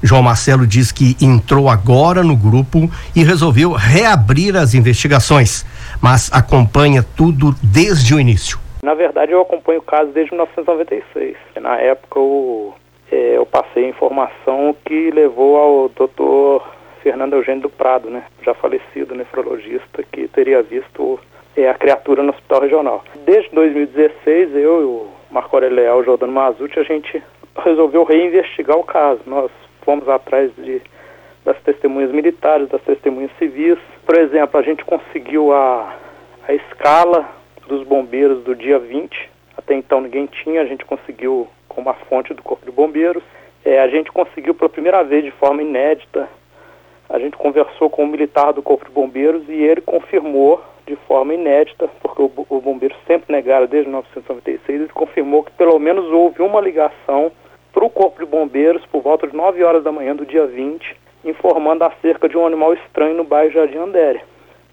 João 0.00 0.22
Marcelo 0.22 0.68
diz 0.68 0.92
que 0.92 1.16
entrou 1.20 1.68
agora 1.68 2.22
no 2.22 2.36
grupo 2.36 2.88
e 3.16 3.24
resolveu 3.24 3.72
reabrir 3.72 4.56
as 4.56 4.74
investigações, 4.74 5.66
mas 6.00 6.28
acompanha 6.30 7.02
tudo 7.02 7.56
desde 7.60 8.14
o 8.14 8.20
início. 8.20 8.63
Na 8.84 8.92
verdade, 8.92 9.32
eu 9.32 9.40
acompanho 9.40 9.78
o 9.78 9.82
caso 9.82 10.10
desde 10.10 10.32
1996. 10.32 11.36
Na 11.58 11.80
época, 11.80 12.18
eu, 12.18 12.74
é, 13.10 13.38
eu 13.38 13.46
passei 13.46 13.86
a 13.86 13.88
informação 13.88 14.76
que 14.84 15.10
levou 15.10 15.56
ao 15.56 15.88
doutor 15.88 16.62
Fernando 17.02 17.32
Eugênio 17.32 17.62
do 17.62 17.70
Prado, 17.70 18.10
né, 18.10 18.24
já 18.42 18.52
falecido 18.52 19.14
nefrologista, 19.14 20.02
que 20.12 20.28
teria 20.28 20.62
visto 20.62 21.18
é, 21.56 21.66
a 21.66 21.72
criatura 21.72 22.22
no 22.22 22.28
hospital 22.28 22.60
regional. 22.60 23.04
Desde 23.24 23.48
2016, 23.54 24.54
eu 24.54 24.82
e 24.82 24.84
o 24.84 25.08
Marco 25.30 25.56
Aurélio 25.56 25.76
Leal, 25.76 25.98
o 26.00 26.04
Jordano 26.04 26.34
Mazuti, 26.34 26.78
a 26.78 26.82
gente 26.82 27.22
resolveu 27.56 28.04
reinvestigar 28.04 28.76
o 28.76 28.84
caso. 28.84 29.20
Nós 29.24 29.50
fomos 29.80 30.06
atrás 30.10 30.50
de, 30.56 30.82
das 31.42 31.58
testemunhas 31.62 32.12
militares, 32.12 32.68
das 32.68 32.82
testemunhas 32.82 33.30
civis. 33.38 33.78
Por 34.04 34.18
exemplo, 34.18 34.60
a 34.60 34.62
gente 34.62 34.84
conseguiu 34.84 35.54
a, 35.54 35.96
a 36.46 36.52
escala 36.52 37.43
dos 37.66 37.86
bombeiros 37.86 38.42
do 38.44 38.54
dia 38.54 38.78
20. 38.78 39.30
Até 39.56 39.74
então 39.74 40.00
ninguém 40.00 40.26
tinha, 40.26 40.62
a 40.62 40.66
gente 40.66 40.84
conseguiu 40.84 41.48
com 41.68 41.80
uma 41.80 41.94
fonte 41.94 42.34
do 42.34 42.42
Corpo 42.42 42.64
de 42.64 42.72
Bombeiros. 42.72 43.22
É, 43.64 43.80
a 43.80 43.88
gente 43.88 44.12
conseguiu 44.12 44.54
pela 44.54 44.68
primeira 44.68 45.02
vez 45.02 45.24
de 45.24 45.30
forma 45.32 45.62
inédita. 45.62 46.28
A 47.08 47.18
gente 47.18 47.36
conversou 47.36 47.88
com 47.90 48.04
o 48.04 48.06
militar 48.06 48.52
do 48.52 48.62
Corpo 48.62 48.84
de 48.84 48.90
Bombeiros 48.90 49.42
e 49.48 49.52
ele 49.52 49.80
confirmou 49.80 50.62
de 50.86 50.96
forma 51.08 51.34
inédita, 51.34 51.88
porque 52.00 52.22
o, 52.22 52.30
o 52.48 52.60
bombeiro 52.60 52.94
sempre 53.06 53.34
negaram 53.34 53.66
desde 53.66 53.88
1996, 53.88 54.80
ele 54.80 54.88
confirmou 54.90 55.42
que 55.42 55.52
pelo 55.52 55.78
menos 55.78 56.04
houve 56.12 56.42
uma 56.42 56.60
ligação 56.60 57.32
para 57.72 57.84
o 57.84 57.90
Corpo 57.90 58.22
de 58.22 58.30
Bombeiros 58.30 58.84
por 58.86 59.02
volta 59.02 59.26
de 59.26 59.34
9 59.34 59.62
horas 59.64 59.82
da 59.82 59.90
manhã 59.90 60.14
do 60.14 60.26
dia 60.26 60.46
20, 60.46 60.96
informando 61.24 61.84
acerca 61.84 62.28
de 62.28 62.36
um 62.36 62.46
animal 62.46 62.74
estranho 62.74 63.16
no 63.16 63.24
bairro 63.24 63.52
Jardim 63.52 63.78
Andere. 63.78 64.20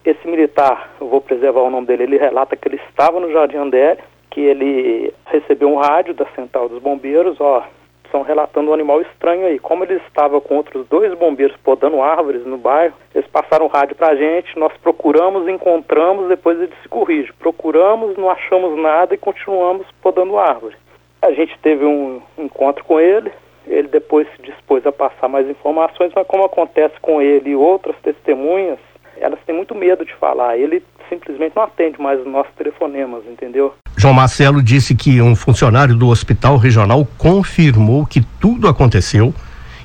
Esse 0.04 0.28
militar, 0.28 0.92
eu 1.00 1.08
vou 1.08 1.22
preservar 1.22 1.62
o 1.62 1.70
nome 1.70 1.86
dele, 1.86 2.04
ele 2.04 2.18
relata 2.18 2.56
que 2.56 2.68
ele 2.68 2.82
estava 2.90 3.20
no 3.20 3.32
Jardim 3.32 3.58
Andere, 3.58 4.00
que 4.32 4.42
ele 4.42 5.14
recebeu 5.26 5.70
um 5.70 5.76
rádio 5.76 6.14
da 6.14 6.26
central 6.36 6.68
dos 6.68 6.82
bombeiros, 6.82 7.40
ó, 7.40 7.64
estão 8.12 8.22
relatando 8.24 8.72
um 8.72 8.74
animal 8.74 9.02
estranho 9.02 9.46
aí. 9.46 9.58
Como 9.58 9.84
ele 9.84 9.96
estava 10.08 10.42
com 10.42 10.58
outros 10.58 10.88
dois 10.88 11.14
bombeiros 11.14 11.56
podando 11.64 12.02
árvores 12.02 12.46
no 12.46 12.58
bairro, 12.58 12.96
eles 13.16 13.28
passaram 13.28 13.66
o 13.66 13.70
rádio 13.70 13.96
pra 13.96 14.16
gente, 14.16 14.58
nós 14.60 14.74
procuramos, 14.82 15.48
encontramos, 15.48 16.28
depois 16.28 16.60
ele 16.60 16.74
se 16.82 16.90
corrige. 16.90 17.32
Procuramos, 17.34 18.18
não 18.18 18.30
achamos 18.30 18.78
nada 18.78 19.14
e 19.14 19.18
continuamos 19.18 19.86
podando 20.02 20.38
árvore. 20.38 20.76
A 21.22 21.32
gente 21.32 21.58
teve 21.60 21.86
um 21.86 22.22
encontro 22.38 22.84
com 22.84 23.00
ele, 23.00 23.32
ele 23.68 23.88
depois 23.88 24.28
se 24.36 24.42
dispôs 24.42 24.86
a 24.86 24.92
passar 24.92 25.28
mais 25.28 25.48
informações, 25.48 26.12
mas 26.16 26.28
como 26.28 26.44
acontece 26.44 27.00
com 27.00 27.22
ele 27.22 27.52
e 27.52 27.56
outras 27.56 27.96
testemunhas, 28.02 28.80
elas 29.22 29.40
têm 29.46 29.56
muito 29.56 29.74
medo 29.76 30.04
de 30.04 30.14
falar. 30.16 30.58
Ele 30.58 30.84
simplesmente 31.08 31.56
não 31.56 31.64
atende 31.64 32.02
mais 32.02 32.20
os 32.20 32.28
nossos 32.28 32.54
telefonemas, 32.56 33.24
entendeu? 33.26 33.74
João 33.98 34.14
Marcelo 34.14 34.62
disse 34.62 34.96
que 34.96 35.22
um 35.22 35.36
funcionário 35.36 35.96
do 35.96 36.10
hospital 36.10 36.58
regional 36.58 37.08
confirmou 37.18 38.06
que 38.06 38.22
tudo 38.40 38.68
aconteceu 38.68 39.34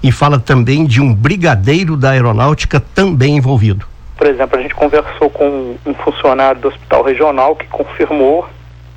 e 0.02 0.10
fala 0.12 0.38
também 0.38 0.86
de 0.86 1.00
um 1.00 1.12
brigadeiro 1.12 1.96
da 1.96 2.10
aeronáutica 2.10 2.80
também 2.80 3.36
envolvido. 3.36 3.86
Por 4.16 4.26
exemplo, 4.26 4.58
a 4.58 4.62
gente 4.62 4.74
conversou 4.74 5.28
com 5.28 5.76
um 5.84 5.94
funcionário 5.94 6.60
do 6.60 6.68
hospital 6.68 7.02
regional 7.02 7.54
que 7.54 7.66
confirmou 7.66 8.48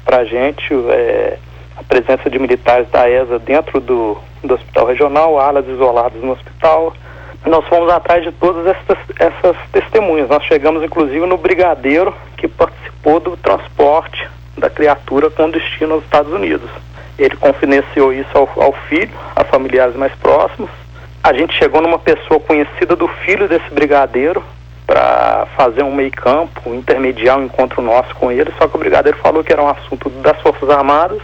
para 0.06 0.18
a 0.18 0.26
gente 0.26 0.74
é, 0.90 1.38
a 1.76 1.84
presença 1.84 2.30
de 2.30 2.40
militares 2.40 2.90
da 2.90 3.10
ESA 3.10 3.40
dentro 3.40 3.82
do, 3.82 4.18
do 4.44 4.54
hospital 4.54 4.86
regional, 4.86 5.40
alas 5.40 5.68
isoladas 5.68 6.22
no 6.22 6.32
hospital, 6.32 6.94
nós 7.46 7.66
fomos 7.68 7.90
atrás 7.90 8.24
de 8.24 8.32
todas 8.34 8.66
essas, 8.68 8.98
essas 9.18 9.56
testemunhas. 9.72 10.30
Nós 10.30 10.44
chegamos 10.44 10.84
inclusive 10.84 11.26
no 11.26 11.38
brigadeiro 11.38 12.14
que 12.38 12.48
participou 12.48 13.20
do 13.20 13.38
transporte 13.38 14.28
da 14.58 14.70
criatura 14.70 15.30
com 15.30 15.50
destino 15.50 15.96
aos 15.96 16.04
Estados 16.04 16.32
Unidos. 16.34 16.70
Ele 17.18 17.36
confidenciou 17.38 18.14
isso 18.14 18.30
ao, 18.34 18.50
ao 18.62 18.74
filho, 18.88 19.12
a 19.36 19.44
familiares 19.44 19.96
mais 19.96 20.14
próximos. 20.16 20.70
A 21.24 21.34
gente 21.34 21.54
chegou 21.58 21.82
numa 21.82 22.00
pessoa 22.00 22.40
conhecida 22.40 22.96
do 22.96 23.08
filho 23.08 23.48
desse 23.48 23.70
brigadeiro 23.72 24.44
para 24.86 25.48
fazer 25.56 25.84
um 25.84 25.94
meio 25.94 26.12
campo, 26.12 26.74
intermediar 26.74 27.38
um 27.38 27.46
encontro 27.46 27.82
nosso 27.82 28.14
com 28.16 28.32
ele, 28.32 28.52
só 28.58 28.68
que 28.68 28.76
o 28.76 28.80
brigadeiro 28.80 29.18
falou 29.20 29.44
que 29.44 29.54
era 29.54 29.62
um 29.62 29.70
assunto 29.70 30.10
das 30.10 30.40
Forças 30.42 30.70
Armadas, 30.70 31.22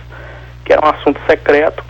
que 0.64 0.72
era 0.72 0.86
um 0.86 0.90
assunto 0.90 1.20
secreto, 1.28 1.84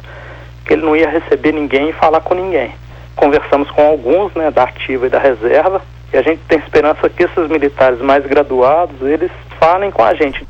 que 0.66 0.74
ele 0.74 0.84
não 0.84 0.96
ia 0.96 1.10
receber 1.10 1.52
ninguém 1.52 1.90
e 1.90 1.94
falar 1.94 2.22
com 2.22 2.34
ninguém 2.34 2.74
conversamos 3.16 3.70
com 3.72 3.82
alguns, 3.82 4.34
né, 4.34 4.52
da 4.52 4.64
ativa 4.64 5.08
e 5.08 5.10
da 5.10 5.20
reserva, 5.20 5.82
e 6.14 6.18
a 6.18 6.22
gente 6.22 6.42
tem 6.48 6.60
esperança 6.60 7.10
que 7.10 7.24
esses 7.24 7.50
militares 7.50 8.00
mais 8.00 8.26
graduados, 8.26 9.02
eles 9.02 9.32
falem 9.60 9.92
com 9.92 10.04
a 10.04 10.14
gente. 10.14 10.46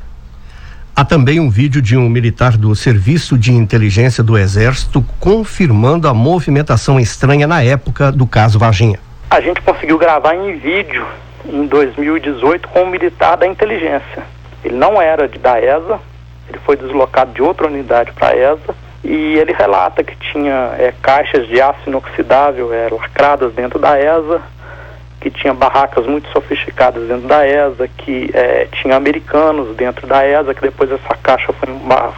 Há 0.94 1.04
também 1.04 1.38
um 1.38 1.50
vídeo 1.50 1.82
de 1.82 1.96
um 1.96 2.08
militar 2.08 2.56
do 2.56 2.74
Serviço 2.74 3.36
de 3.36 3.52
Inteligência 3.52 4.24
do 4.24 4.38
Exército 4.38 5.04
confirmando 5.20 6.08
a 6.08 6.14
movimentação 6.14 6.98
estranha 6.98 7.46
na 7.46 7.62
época 7.62 8.10
do 8.10 8.26
caso 8.26 8.58
Varginha. 8.58 8.98
A 9.30 9.40
gente 9.40 9.60
conseguiu 9.60 9.98
gravar 9.98 10.34
em 10.34 10.56
vídeo 10.56 11.06
em 11.44 11.66
2018 11.66 12.68
com 12.68 12.84
um 12.84 12.90
militar 12.90 13.36
da 13.36 13.46
inteligência. 13.46 14.22
Ele 14.64 14.74
não 14.74 15.00
era 15.00 15.28
da 15.28 15.60
ESA, 15.60 16.00
ele 16.48 16.58
foi 16.64 16.76
deslocado 16.76 17.32
de 17.32 17.42
outra 17.42 17.66
unidade 17.66 18.12
para 18.12 18.28
a 18.28 18.36
ESA 18.36 18.85
e 19.08 19.38
ele 19.38 19.52
relata 19.52 20.02
que 20.02 20.16
tinha 20.16 20.74
é, 20.78 20.92
caixas 21.00 21.46
de 21.46 21.60
aço 21.60 21.78
inoxidável 21.86 22.74
é, 22.74 22.88
lacradas 22.90 23.52
dentro 23.54 23.78
da 23.78 23.96
ESA, 24.00 24.42
que 25.20 25.30
tinha 25.30 25.54
barracas 25.54 26.04
muito 26.06 26.28
sofisticadas 26.32 27.06
dentro 27.06 27.28
da 27.28 27.46
ESA, 27.46 27.86
que 27.86 28.28
é, 28.34 28.66
tinha 28.82 28.96
americanos 28.96 29.76
dentro 29.76 30.08
da 30.08 30.26
ESA, 30.26 30.52
que 30.52 30.60
depois 30.60 30.90
essa 30.90 31.16
caixa 31.22 31.52
foi, 31.52 31.68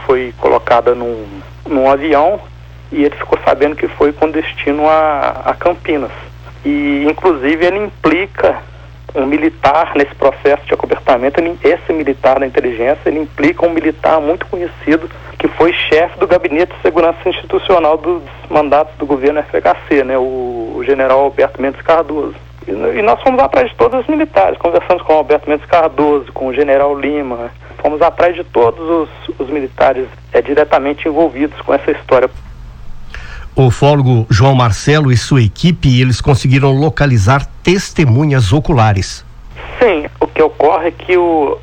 foi 0.07 0.33
colocada 0.39 0.95
num, 0.95 1.27
num 1.67 1.89
avião 1.89 2.39
e 2.91 3.05
ele 3.05 3.15
ficou 3.15 3.37
sabendo 3.45 3.75
que 3.75 3.87
foi 3.87 4.11
com 4.11 4.31
destino 4.31 4.89
a, 4.89 5.41
a 5.45 5.53
Campinas. 5.53 6.11
E 6.65 7.05
inclusive 7.07 7.67
ele 7.67 7.77
implica 7.77 8.57
um 9.13 9.27
militar 9.27 9.93
nesse 9.95 10.15
processo 10.15 10.65
de 10.65 10.73
acobertamento, 10.73 11.39
ele, 11.39 11.55
esse 11.63 11.93
militar 11.93 12.39
da 12.39 12.47
inteligência, 12.47 13.01
ele 13.05 13.19
implica 13.19 13.65
um 13.65 13.69
militar 13.71 14.19
muito 14.19 14.47
conhecido 14.47 15.07
foi 15.59 15.73
chefe 15.73 16.17
do 16.17 16.25
Gabinete 16.25 16.73
de 16.73 16.81
Segurança 16.81 17.27
Institucional 17.27 17.97
dos 17.97 18.23
mandatos 18.49 18.95
do 18.97 19.05
governo 19.05 19.43
FHC, 19.43 20.05
né, 20.05 20.17
o, 20.17 20.81
general 20.85 21.19
Alberto 21.19 21.61
Mendes 21.61 21.81
Cardoso. 21.81 22.33
E, 22.65 22.71
e, 22.71 23.01
nós 23.01 23.21
fomos 23.21 23.41
atrás 23.41 23.69
de 23.69 23.75
todos 23.75 23.99
os 23.99 24.07
militares, 24.07 24.57
conversamos 24.57 25.03
com 25.03 25.13
o 25.13 25.17
Alberto 25.17 25.49
Mendes 25.49 25.65
Cardoso, 25.65 26.31
com 26.31 26.47
o 26.47 26.53
general 26.53 26.97
Lima, 26.97 27.51
fomos 27.79 28.01
atrás 28.01 28.33
de 28.35 28.43
todos 28.45 28.79
os, 28.79 29.37
os 29.37 29.49
militares 29.49 30.07
é, 30.31 30.41
diretamente 30.41 31.09
envolvidos 31.09 31.59
com 31.59 31.73
essa 31.73 31.91
história. 31.91 32.29
O 33.53 33.65
ufólogo 33.65 34.25
João 34.29 34.55
Marcelo 34.55 35.11
e 35.11 35.17
sua 35.17 35.41
equipe, 35.41 35.99
eles 35.99 36.21
conseguiram 36.21 36.71
localizar 36.71 37.45
testemunhas 37.61 38.53
oculares. 38.53 39.25
Sim, 39.77 40.05
o 40.21 40.27
que 40.27 40.41
ocorre 40.41 40.87
é 40.87 40.91
que 40.91 41.17
o, 41.17 41.57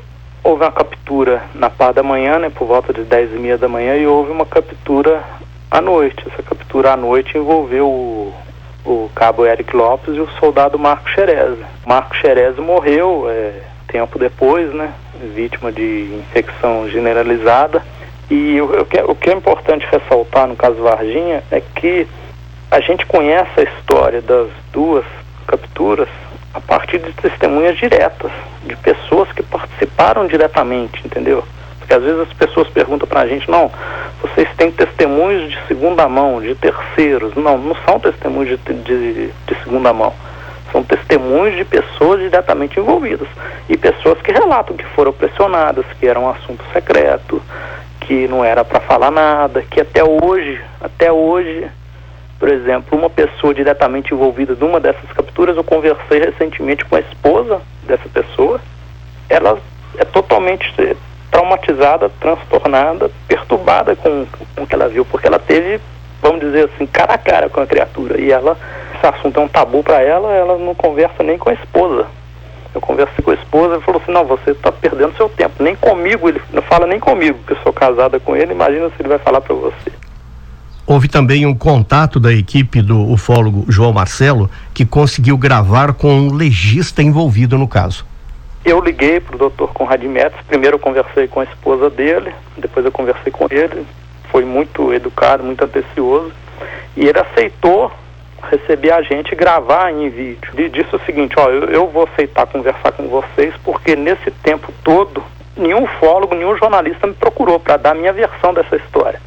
houve 0.47 0.63
uma 0.63 0.71
captura 0.71 1.43
na 1.53 1.69
parte 1.69 1.97
da 1.97 2.03
manhã, 2.03 2.39
né, 2.39 2.49
por 2.49 2.65
volta 2.65 2.93
de 2.93 3.03
10 3.03 3.33
e 3.33 3.35
meia 3.35 3.57
da 3.57 3.67
manhã, 3.67 3.97
e 3.97 4.07
houve 4.07 4.31
uma 4.31 4.45
captura 4.45 5.21
à 5.69 5.81
noite. 5.81 6.23
Essa 6.25 6.41
captura 6.41 6.93
à 6.93 6.97
noite 6.97 7.37
envolveu 7.37 7.85
o, 7.85 8.33
o 8.85 9.09
cabo 9.13 9.45
Eric 9.45 9.75
Lopes 9.75 10.15
e 10.15 10.21
o 10.21 10.29
soldado 10.39 10.79
Marco 10.79 11.09
Xerez. 11.09 11.57
Marco 11.85 12.15
Xerez 12.15 12.55
morreu 12.55 13.25
é, 13.29 13.59
tempo 13.89 14.17
depois, 14.17 14.73
né, 14.73 14.93
vítima 15.35 15.69
de 15.69 16.17
infecção 16.17 16.87
generalizada. 16.87 17.83
E 18.31 18.61
o, 18.61 18.83
o, 18.83 18.85
que, 18.85 18.99
é, 18.99 19.03
o 19.03 19.15
que 19.15 19.29
é 19.29 19.33
importante 19.33 19.85
ressaltar 19.91 20.47
no 20.47 20.55
caso 20.55 20.81
Varginha 20.81 21.43
é 21.51 21.61
que 21.75 22.07
a 22.71 22.79
gente 22.79 23.05
conhece 23.05 23.51
a 23.59 23.63
história 23.63 24.21
das 24.21 24.47
duas 24.71 25.03
capturas 25.45 26.07
a 26.57 26.61
partir 26.61 26.97
de 26.97 27.13
testemunhas 27.13 27.77
diretas, 27.77 28.31
de 28.65 28.75
pessoas 28.77 29.31
que 29.31 29.43
participaram 29.43 30.25
diretamente, 30.25 31.05
entendeu? 31.05 31.43
Porque 31.77 31.93
às 31.93 32.01
vezes 32.01 32.19
as 32.21 32.33
pessoas 32.33 32.67
perguntam 32.69 33.07
para 33.07 33.21
a 33.21 33.27
gente, 33.27 33.49
não, 33.49 33.71
vocês 34.21 34.49
têm 34.57 34.71
testemunhos 34.71 35.51
de 35.51 35.67
segunda 35.67 36.09
mão, 36.09 36.41
de 36.41 36.55
terceiros. 36.55 37.35
Não, 37.35 37.59
não 37.59 37.75
são 37.85 37.99
testemunhos 37.99 38.59
de, 38.59 38.73
de, 38.73 39.27
de 39.27 39.63
segunda 39.63 39.93
mão. 39.93 40.13
São 40.71 40.83
testemunhos 40.83 41.55
de 41.55 41.63
pessoas 41.63 42.19
diretamente 42.21 42.79
envolvidas 42.79 43.27
e 43.69 43.77
pessoas 43.77 44.19
que 44.21 44.31
relatam 44.31 44.75
que 44.75 44.83
foram 44.87 45.13
pressionadas, 45.13 45.85
que 45.99 46.07
era 46.07 46.19
um 46.19 46.27
assunto 46.27 46.63
secreto, 46.73 47.41
que 48.01 48.27
não 48.27 48.43
era 48.43 48.65
para 48.65 48.79
falar 48.79 49.11
nada, 49.11 49.61
que 49.61 49.79
até 49.79 50.03
hoje, 50.03 50.59
até 50.81 51.11
hoje, 51.11 51.67
por 52.39 52.49
exemplo, 52.49 52.97
uma 52.97 53.09
pessoa 53.09 53.53
diretamente 53.53 54.13
envolvida 54.13 54.55
numa 54.55 54.79
dessas 54.79 55.11
capturas, 55.11 55.57
eu 55.57 55.63
conversei 55.63 56.19
recentemente 56.19 56.85
com 56.85 56.95
a 56.95 56.99
esposa 56.99 57.61
dessa 57.83 58.07
pessoa, 58.09 58.61
ela 59.29 59.57
é 59.97 60.05
totalmente 60.05 60.71
traumatizada, 61.31 62.09
transtornada, 62.19 63.09
perturbada 63.27 63.95
com, 63.95 64.25
com 64.55 64.63
o 64.63 64.67
que 64.67 64.75
ela 64.75 64.87
viu, 64.87 65.03
porque 65.05 65.27
ela 65.27 65.39
teve, 65.39 65.81
vamos 66.21 66.39
dizer 66.39 66.69
assim, 66.73 66.85
cara 66.85 67.15
a 67.15 67.17
cara 67.17 67.49
com 67.49 67.59
a 67.59 67.67
criatura. 67.67 68.19
E 68.19 68.31
ela, 68.31 68.55
esse 68.95 69.05
assunto 69.05 69.39
é 69.39 69.43
um 69.43 69.47
tabu 69.47 69.83
para 69.83 70.01
ela, 70.01 70.33
ela 70.33 70.57
não 70.57 70.75
conversa 70.75 71.23
nem 71.23 71.37
com 71.37 71.49
a 71.49 71.53
esposa. 71.53 72.05
Eu 72.73 72.81
conversei 72.81 73.23
com 73.23 73.31
a 73.31 73.35
esposa 73.35 73.77
e 73.77 73.81
falou 73.81 73.99
assim, 74.01 74.11
não, 74.11 74.25
você 74.25 74.51
está 74.51 74.71
perdendo 74.71 75.17
seu 75.17 75.27
tempo. 75.29 75.63
Nem 75.63 75.75
comigo, 75.75 76.29
ele 76.29 76.41
não 76.53 76.61
fala 76.61 76.85
nem 76.85 76.99
comigo, 76.99 77.39
que 77.47 77.53
eu 77.53 77.57
sou 77.63 77.73
casada 77.73 78.19
com 78.19 78.35
ele, 78.35 78.51
imagina 78.51 78.89
se 78.89 78.95
ele 78.99 79.09
vai 79.09 79.17
falar 79.17 79.41
para 79.41 79.55
você. 79.55 79.91
Houve 80.89 81.09
também 81.09 81.45
um 81.45 81.53
contato 81.53 82.17
da 82.17 82.31
equipe 82.31 82.81
do 82.81 83.11
ufólogo 83.11 83.65
João 83.67 83.91
Marcelo, 83.91 84.49
que 84.73 84.85
conseguiu 84.85 85.37
gravar 85.37 85.91
com 85.91 86.07
um 86.07 86.33
legista 86.33 87.03
envolvido 87.03 87.57
no 87.57 87.67
caso. 87.67 88.05
Eu 88.63 88.79
liguei 88.79 89.19
para 89.19 89.35
o 89.35 89.37
doutor 89.37 89.73
Conrad 89.73 90.01
Metz, 90.03 90.37
primeiro 90.47 90.75
eu 90.75 90.79
conversei 90.79 91.27
com 91.27 91.41
a 91.41 91.43
esposa 91.43 91.89
dele, 91.89 92.33
depois 92.57 92.85
eu 92.85 92.91
conversei 92.93 93.29
com 93.33 93.47
ele, 93.51 93.85
foi 94.31 94.45
muito 94.45 94.93
educado, 94.93 95.43
muito 95.43 95.61
atencioso, 95.61 96.31
e 96.95 97.05
ele 97.05 97.19
aceitou 97.19 97.91
receber 98.49 98.91
a 98.91 99.01
gente 99.01 99.35
gravar 99.35 99.91
em 99.91 100.09
vídeo. 100.09 100.53
Ele 100.53 100.69
disse 100.69 100.95
o 100.95 101.05
seguinte, 101.05 101.35
ó, 101.37 101.49
eu, 101.49 101.65
eu 101.65 101.87
vou 101.89 102.07
aceitar 102.13 102.47
conversar 102.47 102.93
com 102.93 103.09
vocês, 103.09 103.53
porque 103.61 103.93
nesse 103.93 104.31
tempo 104.31 104.71
todo, 104.85 105.21
nenhum 105.57 105.85
fólogo, 105.99 106.33
nenhum 106.33 106.55
jornalista 106.55 107.07
me 107.07 107.13
procurou 107.13 107.59
para 107.59 107.75
dar 107.75 107.91
a 107.91 107.95
minha 107.95 108.13
versão 108.13 108.53
dessa 108.53 108.77
história. 108.77 109.19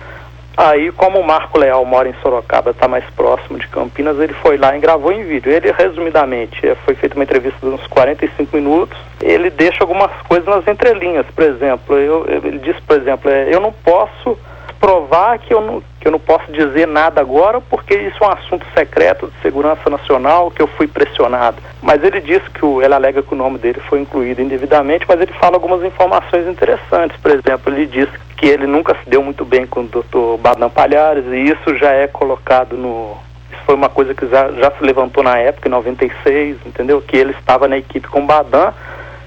Aí, 0.57 0.91
como 0.93 1.19
o 1.19 1.27
Marco 1.27 1.59
Leal 1.59 1.85
mora 1.85 2.09
em 2.09 2.15
Sorocaba, 2.21 2.71
está 2.73 2.87
mais 2.87 3.05
próximo 3.17 3.59
de 3.59 3.67
Campinas, 3.69 4.19
ele 4.19 4.35
foi 4.35 4.59
lá 4.59 4.77
e 4.77 4.81
gravou 4.81 5.13
em 5.13 5.25
vídeo. 5.25 5.51
Ele, 5.51 5.73
resumidamente, 5.73 6.67
eh, 6.67 6.75
foi 6.85 6.95
feita 6.95 7.15
uma 7.15 7.25
entrevista 7.25 7.59
de 7.61 7.73
uns 7.73 7.87
45 7.87 8.57
minutos. 8.57 8.99
Ele 9.23 9.49
deixa 9.49 9.79
algumas 9.83 10.11
coisas 10.23 10.47
nas 10.47 10.67
entrelinhas. 10.67 11.27
Por 11.35 11.45
exemplo, 11.45 11.97
eu, 11.97 12.27
ele 12.29 12.59
disse, 12.59 12.81
por 12.83 12.97
exemplo, 12.97 13.31
é, 13.31 13.55
eu 13.55 13.61
não 13.61 13.73
posso 13.73 14.37
provar 14.81 15.39
que 15.39 15.53
eu 15.53 15.61
não, 15.61 15.83
que 16.01 16.09
eu 16.09 16.11
não 16.11 16.19
posso 16.19 16.51
dizer 16.51 16.89
nada 16.89 17.21
agora, 17.21 17.61
porque 17.61 17.95
isso 17.95 18.25
é 18.25 18.27
um 18.27 18.33
assunto 18.33 18.67
secreto 18.75 19.27
de 19.27 19.43
segurança 19.43 19.91
nacional, 19.91 20.51
que 20.51 20.63
eu 20.63 20.67
fui 20.67 20.89
pressionado. 20.89 21.59
Mas 21.83 22.03
ele 22.03 22.21
disse 22.21 22.49
que 22.51 22.65
o, 22.65 22.81
ele 22.81 22.95
alega 22.95 23.23
que 23.23 23.35
o 23.35 23.37
nome 23.37 23.59
dele 23.59 23.81
foi 23.89 24.01
incluído 24.01 24.41
indevidamente, 24.41 25.05
mas 25.07 25.21
ele 25.21 25.33
fala 25.35 25.57
algumas 25.57 25.85
informações 25.85 26.49
interessantes. 26.49 27.21
Por 27.21 27.31
exemplo, 27.31 27.73
ele 27.73 27.87
disse 27.87 28.13
que 28.39 28.47
ele 28.47 28.67
nunca 28.67 28.95
se 28.95 29.09
deu 29.09 29.23
muito 29.23 29.45
bem 29.45 29.67
com 29.67 29.81
o 29.81 29.85
doutor 29.85 30.39
Badam 30.39 30.71
Palhares, 30.71 31.27
e 31.27 31.53
isso 31.53 31.77
já 31.77 31.91
é 31.93 32.07
colocado 32.07 32.77
no. 32.77 33.19
Foi 33.67 33.75
uma 33.75 33.91
coisa 33.91 34.15
que 34.15 34.27
já, 34.27 34.51
já 34.53 34.71
se 34.71 34.83
levantou 34.83 35.23
na 35.23 35.37
época, 35.37 35.69
em 35.69 35.71
96, 35.71 36.57
entendeu? 36.65 37.03
Que 37.03 37.19
ele 37.19 37.33
estava 37.33 37.69
na 37.69 37.77
equipe 37.77 38.09
com 38.09 38.23
o 38.23 38.27
Badam, 38.27 38.73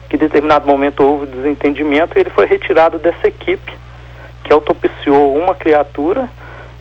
que 0.10 0.16
em 0.16 0.20
determinado 0.20 0.66
momento 0.66 1.04
houve 1.04 1.28
desentendimento 1.28 2.18
e 2.18 2.22
ele 2.22 2.32
foi 2.32 2.48
retirado 2.48 2.98
dessa 2.98 3.28
equipe 3.28 3.84
que 4.44 4.52
autopsiou 4.52 5.36
uma 5.36 5.56
criatura 5.56 6.30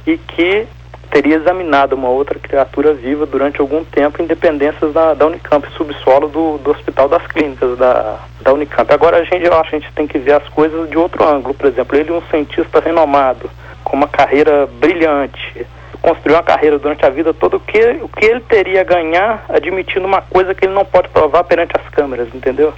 e 0.07 0.17
que 0.17 0.67
teria 1.11 1.37
examinado 1.37 1.95
uma 1.95 2.09
outra 2.09 2.39
criatura 2.39 2.95
viva 2.95 3.27
durante 3.27 3.61
algum 3.61 3.85
tempo 3.85 4.23
em 4.23 4.27
dependências 4.27 4.95
da, 4.95 5.13
da 5.13 5.27
Unicamp, 5.27 5.69
subsolo 5.77 6.27
do, 6.27 6.57
do 6.57 6.71
Hospital 6.71 7.07
das 7.07 7.27
Clínicas 7.27 7.77
da, 7.77 8.19
da 8.41 8.53
Unicamp. 8.53 8.91
Agora 8.93 9.19
a 9.19 9.25
gente, 9.25 9.45
eu 9.45 9.53
acho 9.55 9.77
a 9.77 9.79
gente 9.79 9.93
tem 9.93 10.07
que 10.07 10.19
ver 10.19 10.33
as 10.33 10.49
coisas 10.49 10.89
de 10.89 10.97
outro 10.97 11.23
ângulo. 11.23 11.53
Por 11.53 11.67
exemplo, 11.67 11.99
ele 11.99 12.11
é 12.11 12.13
um 12.15 12.23
cientista 12.23 12.81
renomado, 12.81 13.51
com 13.85 13.95
uma 13.95 14.09
carreira 14.09 14.67
brilhante, 14.67 15.67
construiu 16.01 16.37
uma 16.37 16.43
carreira 16.43 16.79
durante 16.79 17.05
a 17.05 17.11
vida 17.11 17.35
toda, 17.35 17.57
o 17.57 17.61
que, 17.61 17.79
o 18.03 18.09
que 18.09 18.25
ele 18.25 18.41
teria 18.41 18.81
a 18.81 18.85
ganhar 18.85 19.45
admitindo 19.51 20.07
uma 20.07 20.23
coisa 20.23 20.55
que 20.55 20.65
ele 20.65 20.75
não 20.75 20.85
pode 20.85 21.11
provar 21.11 21.45
perante 21.45 21.73
as 21.79 21.89
câmeras, 21.91 22.29
entendeu? 22.35 22.73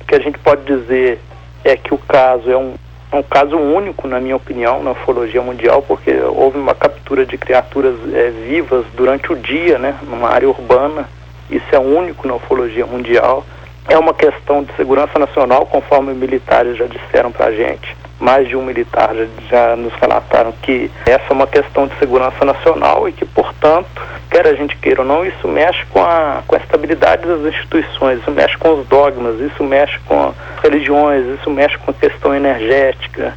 O 0.00 0.04
que 0.04 0.14
a 0.14 0.20
gente 0.20 0.38
pode 0.40 0.64
dizer 0.64 1.20
é 1.64 1.76
que 1.76 1.94
o 1.94 1.98
caso 1.98 2.50
é 2.50 2.56
um, 2.56 2.74
um 3.16 3.22
caso 3.22 3.56
único, 3.56 4.06
na 4.06 4.20
minha 4.20 4.36
opinião, 4.36 4.82
na 4.82 4.92
ufologia 4.92 5.42
mundial, 5.42 5.82
porque 5.82 6.12
houve 6.12 6.58
uma 6.58 6.74
captura 6.74 7.26
de 7.26 7.36
criaturas 7.36 7.94
é, 8.12 8.30
vivas 8.30 8.84
durante 8.94 9.32
o 9.32 9.36
dia, 9.36 9.78
né, 9.78 9.98
numa 10.02 10.28
área 10.28 10.48
urbana. 10.48 11.08
Isso 11.50 11.66
é 11.72 11.78
único 11.78 12.26
na 12.26 12.34
ufologia 12.34 12.86
mundial. 12.86 13.44
É 13.88 13.96
uma 13.96 14.12
questão 14.12 14.62
de 14.62 14.74
segurança 14.74 15.18
nacional, 15.18 15.66
conforme 15.66 16.12
militares 16.12 16.76
já 16.76 16.86
disseram 16.86 17.30
para 17.30 17.46
a 17.46 17.52
gente. 17.52 17.96
Mais 18.18 18.48
de 18.48 18.56
um 18.56 18.64
militar 18.64 19.14
já, 19.14 19.26
já 19.50 19.76
nos 19.76 19.92
relataram 19.94 20.52
que 20.62 20.90
essa 21.04 21.24
é 21.28 21.32
uma 21.32 21.46
questão 21.46 21.86
de 21.86 21.98
segurança 21.98 22.44
nacional 22.44 23.08
e 23.08 23.12
que, 23.12 23.24
portanto, 23.26 24.02
quer 24.30 24.46
a 24.46 24.54
gente 24.54 24.76
queira 24.76 25.02
ou 25.02 25.06
não, 25.06 25.24
isso 25.24 25.46
mexe 25.46 25.84
com 25.86 26.00
a, 26.02 26.42
com 26.46 26.54
a 26.54 26.58
estabilidade 26.58 27.26
das 27.26 27.40
instituições, 27.40 28.20
isso 28.20 28.30
mexe 28.30 28.56
com 28.56 28.80
os 28.80 28.86
dogmas, 28.86 29.38
isso 29.40 29.62
mexe 29.62 29.98
com 30.06 30.34
religiões, 30.62 31.26
isso 31.38 31.50
mexe 31.50 31.76
com 31.78 31.90
a 31.90 31.94
questão 31.94 32.34
energética. 32.34 33.34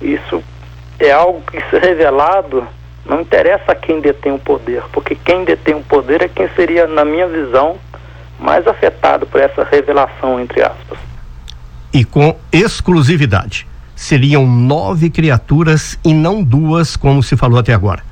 Isso 0.00 0.42
é 0.98 1.10
algo 1.10 1.42
que, 1.42 1.58
se 1.70 1.78
revelado, 1.78 2.66
não 3.04 3.20
interessa 3.20 3.72
a 3.72 3.74
quem 3.74 4.00
detém 4.00 4.32
o 4.32 4.38
poder, 4.38 4.82
porque 4.92 5.14
quem 5.14 5.44
detém 5.44 5.74
o 5.74 5.82
poder 5.82 6.22
é 6.22 6.28
quem 6.28 6.48
seria, 6.56 6.86
na 6.86 7.04
minha 7.04 7.26
visão, 7.26 7.76
mais 8.38 8.66
afetado 8.66 9.26
por 9.26 9.40
essa 9.40 9.64
revelação, 9.64 10.40
entre 10.40 10.62
aspas. 10.62 10.98
E 11.92 12.04
com 12.04 12.36
exclusividade. 12.52 13.66
Seriam 13.94 14.46
nove 14.46 15.08
criaturas 15.10 15.98
e 16.04 16.12
não 16.12 16.42
duas, 16.42 16.96
como 16.96 17.22
se 17.22 17.36
falou 17.36 17.58
até 17.58 17.72
agora. 17.72 18.02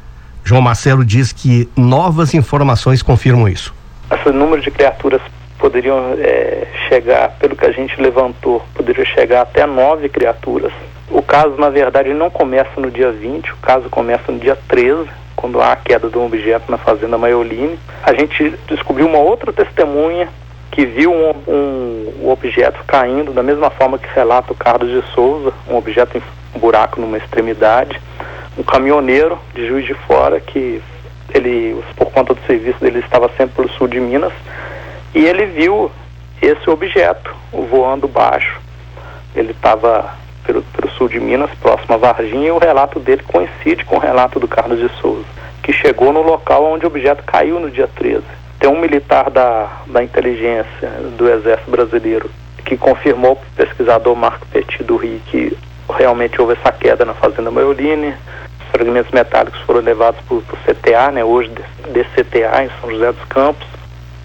João 0.45 0.61
Marcelo 0.61 1.05
diz 1.05 1.33
que 1.33 1.69
novas 1.77 2.35
informações 2.35 3.03
confirmam 3.03 3.49
isso. 3.49 3.75
Esse 4.11 4.31
número 4.31 4.61
de 4.61 4.71
criaturas 4.71 5.21
poderiam 5.59 6.15
é, 6.19 6.67
chegar, 6.89 7.31
pelo 7.39 7.55
que 7.55 7.65
a 7.65 7.73
gente 7.73 8.01
levantou, 8.01 8.65
poderia 8.75 9.05
chegar 9.05 9.43
até 9.43 9.65
nove 9.65 10.09
criaturas. 10.09 10.73
O 11.09 11.23
caso, 11.23 11.57
na 11.59 11.71
verdade, 11.71 12.13
não 12.13 12.31
começa 12.31 12.81
no 12.81 12.91
dia 12.91 13.13
20, 13.13 13.53
o 13.53 13.57
caso 13.59 13.89
começa 13.89 14.33
no 14.33 14.39
dia 14.39 14.59
13, 14.69 15.09
quando 15.37 15.61
há 15.61 15.73
a 15.73 15.77
queda 15.77 16.09
de 16.09 16.19
um 16.19 16.27
objeto 16.27 16.71
na 16.71 16.79
fazenda 16.79 17.17
Maioline. 17.17 17.79
A 18.03 18.13
gente 18.13 18.55
descobriu 18.69 19.07
uma 19.07 19.19
outra 19.19 19.53
testemunha 19.53 20.29
que 20.73 20.85
viu 20.85 21.13
um, 21.13 21.31
um, 21.47 22.15
um 22.25 22.31
objeto 22.31 22.83
caindo, 22.85 23.33
da 23.33 23.43
mesma 23.43 23.71
forma 23.71 23.99
que 23.99 24.09
relata 24.13 24.53
o 24.53 24.57
Carlos 24.57 24.91
de 24.91 25.09
Souza, 25.13 25.53
um 25.71 25.77
objeto 25.77 26.19
em 26.19 26.23
um 26.55 26.59
buraco 26.59 27.01
numa 27.01 27.19
extremidade 27.19 28.01
um 28.57 28.63
caminhoneiro 28.63 29.39
de 29.55 29.67
Juiz 29.67 29.87
de 29.87 29.95
Fora 29.95 30.39
que 30.41 30.83
ele, 31.35 31.83
por 31.97 32.11
conta 32.13 32.35
do 32.35 32.47
serviço 32.47 32.79
dele, 32.81 32.99
estava 32.99 33.31
sempre 33.37 33.57
pelo 33.57 33.71
sul 33.71 33.89
de 33.89 33.99
Minas 33.99 34.33
e 35.15 35.25
ele 35.25 35.47
viu 35.47 35.91
esse 36.41 36.69
objeto 36.69 37.35
voando 37.53 38.07
baixo. 38.07 38.61
Ele 39.35 39.53
estava 39.53 40.15
pelo, 40.45 40.63
pelo, 40.63 40.93
sul 40.93 41.09
de 41.09 41.19
Minas, 41.19 41.51
próximo 41.61 41.95
a 41.95 41.97
Varginha, 41.97 42.49
e 42.49 42.51
o 42.51 42.59
relato 42.59 42.99
dele 42.99 43.23
coincide 43.23 43.85
com 43.85 43.97
o 43.97 44.01
relato 44.01 44.39
do 44.39 44.49
Carlos 44.49 44.79
de 44.79 44.89
Souza, 45.01 45.25
que 45.63 45.73
chegou 45.73 46.13
no 46.13 46.21
local 46.21 46.65
onde 46.65 46.85
o 46.85 46.89
objeto 46.89 47.23
caiu 47.25 47.59
no 47.59 47.71
dia 47.71 47.89
13. 47.89 48.23
Tem 48.63 48.71
um 48.71 48.79
militar 48.79 49.29
da, 49.29 49.69
da 49.89 50.05
inteligência 50.05 50.89
do 51.19 51.29
Exército 51.29 51.69
Brasileiro 51.69 52.31
que 52.65 52.77
confirmou 52.77 53.35
para 53.35 53.45
o 53.45 53.67
pesquisador 53.67 54.15
Marco 54.15 54.47
Petit 54.53 54.85
do 54.85 54.95
Rio 54.95 55.21
que 55.27 55.59
realmente 55.93 56.41
houve 56.41 56.53
essa 56.53 56.71
queda 56.71 57.05
na 57.05 57.13
fazenda 57.13 57.51
Maioline. 57.51 58.15
Os 58.61 58.69
fragmentos 58.71 59.11
metálicos 59.11 59.61
foram 59.63 59.81
levados 59.81 60.21
para 60.21 60.37
o 60.37 60.43
CTA, 60.65 61.11
né, 61.11 61.25
hoje 61.25 61.51
DCTA, 61.89 62.63
em 62.63 62.71
São 62.81 62.89
José 62.89 63.11
dos 63.11 63.25
Campos. 63.25 63.67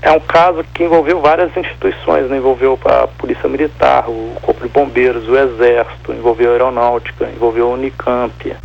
É 0.03 0.11
um 0.11 0.19
caso 0.19 0.63
que 0.71 0.83
envolveu 0.83 1.19
várias 1.19 1.57
instituições, 1.57 2.29
né? 2.29 2.37
envolveu 2.37 2.79
a 2.85 3.07
Polícia 3.07 3.49
Militar, 3.49 4.07
o 4.07 4.35
Corpo 4.43 4.61
de 4.61 4.69
Bombeiros, 4.71 5.27
o 5.27 5.35
Exército, 5.35 6.13
envolveu 6.13 6.49
a 6.49 6.53
Aeronáutica, 6.53 7.25
envolveu 7.25 7.71
a 7.71 7.73
Unicamp. 7.73 8.55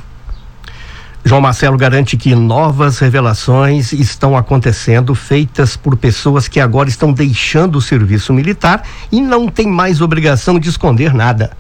João 1.25 1.41
Marcelo 1.41 1.77
garante 1.77 2.17
que 2.17 2.35
novas 2.35 2.99
revelações 2.99 3.93
estão 3.93 4.37
acontecendo, 4.37 5.15
feitas 5.15 5.77
por 5.77 5.97
pessoas 5.97 6.49
que 6.49 6.59
agora 6.59 6.89
estão 6.89 7.13
deixando 7.13 7.77
o 7.77 7.81
serviço 7.81 8.33
militar 8.33 8.83
e 9.11 9.21
não 9.21 9.47
têm 9.47 9.69
mais 9.69 10.01
obrigação 10.01 10.59
de 10.59 10.69
esconder 10.69 11.15
nada. 11.15 11.53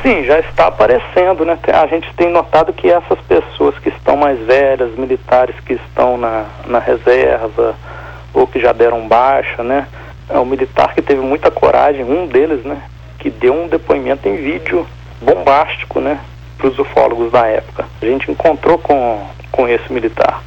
Sim, 0.00 0.24
já 0.24 0.38
está 0.38 0.68
aparecendo, 0.68 1.44
né? 1.44 1.58
A 1.74 1.86
gente 1.88 2.12
tem 2.14 2.30
notado 2.30 2.72
que 2.72 2.88
essas 2.88 3.18
pessoas 3.20 3.76
que 3.80 3.88
estão 3.88 4.16
mais 4.16 4.38
velhas, 4.46 4.96
militares 4.96 5.56
que 5.66 5.74
estão 5.74 6.16
na, 6.16 6.44
na 6.66 6.78
reserva 6.78 7.74
ou 8.32 8.46
que 8.46 8.60
já 8.60 8.72
deram 8.72 9.08
baixa, 9.08 9.62
né? 9.62 9.88
É 10.28 10.38
um 10.38 10.46
militar 10.46 10.94
que 10.94 11.02
teve 11.02 11.20
muita 11.20 11.50
coragem, 11.50 12.04
um 12.04 12.26
deles, 12.26 12.64
né? 12.64 12.80
Que 13.18 13.28
deu 13.28 13.52
um 13.52 13.66
depoimento 13.66 14.28
em 14.28 14.36
vídeo 14.36 14.86
bombástico, 15.20 16.00
né? 16.00 16.20
Para 16.60 16.68
os 16.68 16.78
ufólogos 16.78 17.32
da 17.32 17.46
época. 17.46 17.86
A 18.02 18.04
gente 18.04 18.30
encontrou 18.30 18.76
com, 18.76 19.26
com 19.50 19.66
esse 19.66 19.90
militar. 19.90 20.42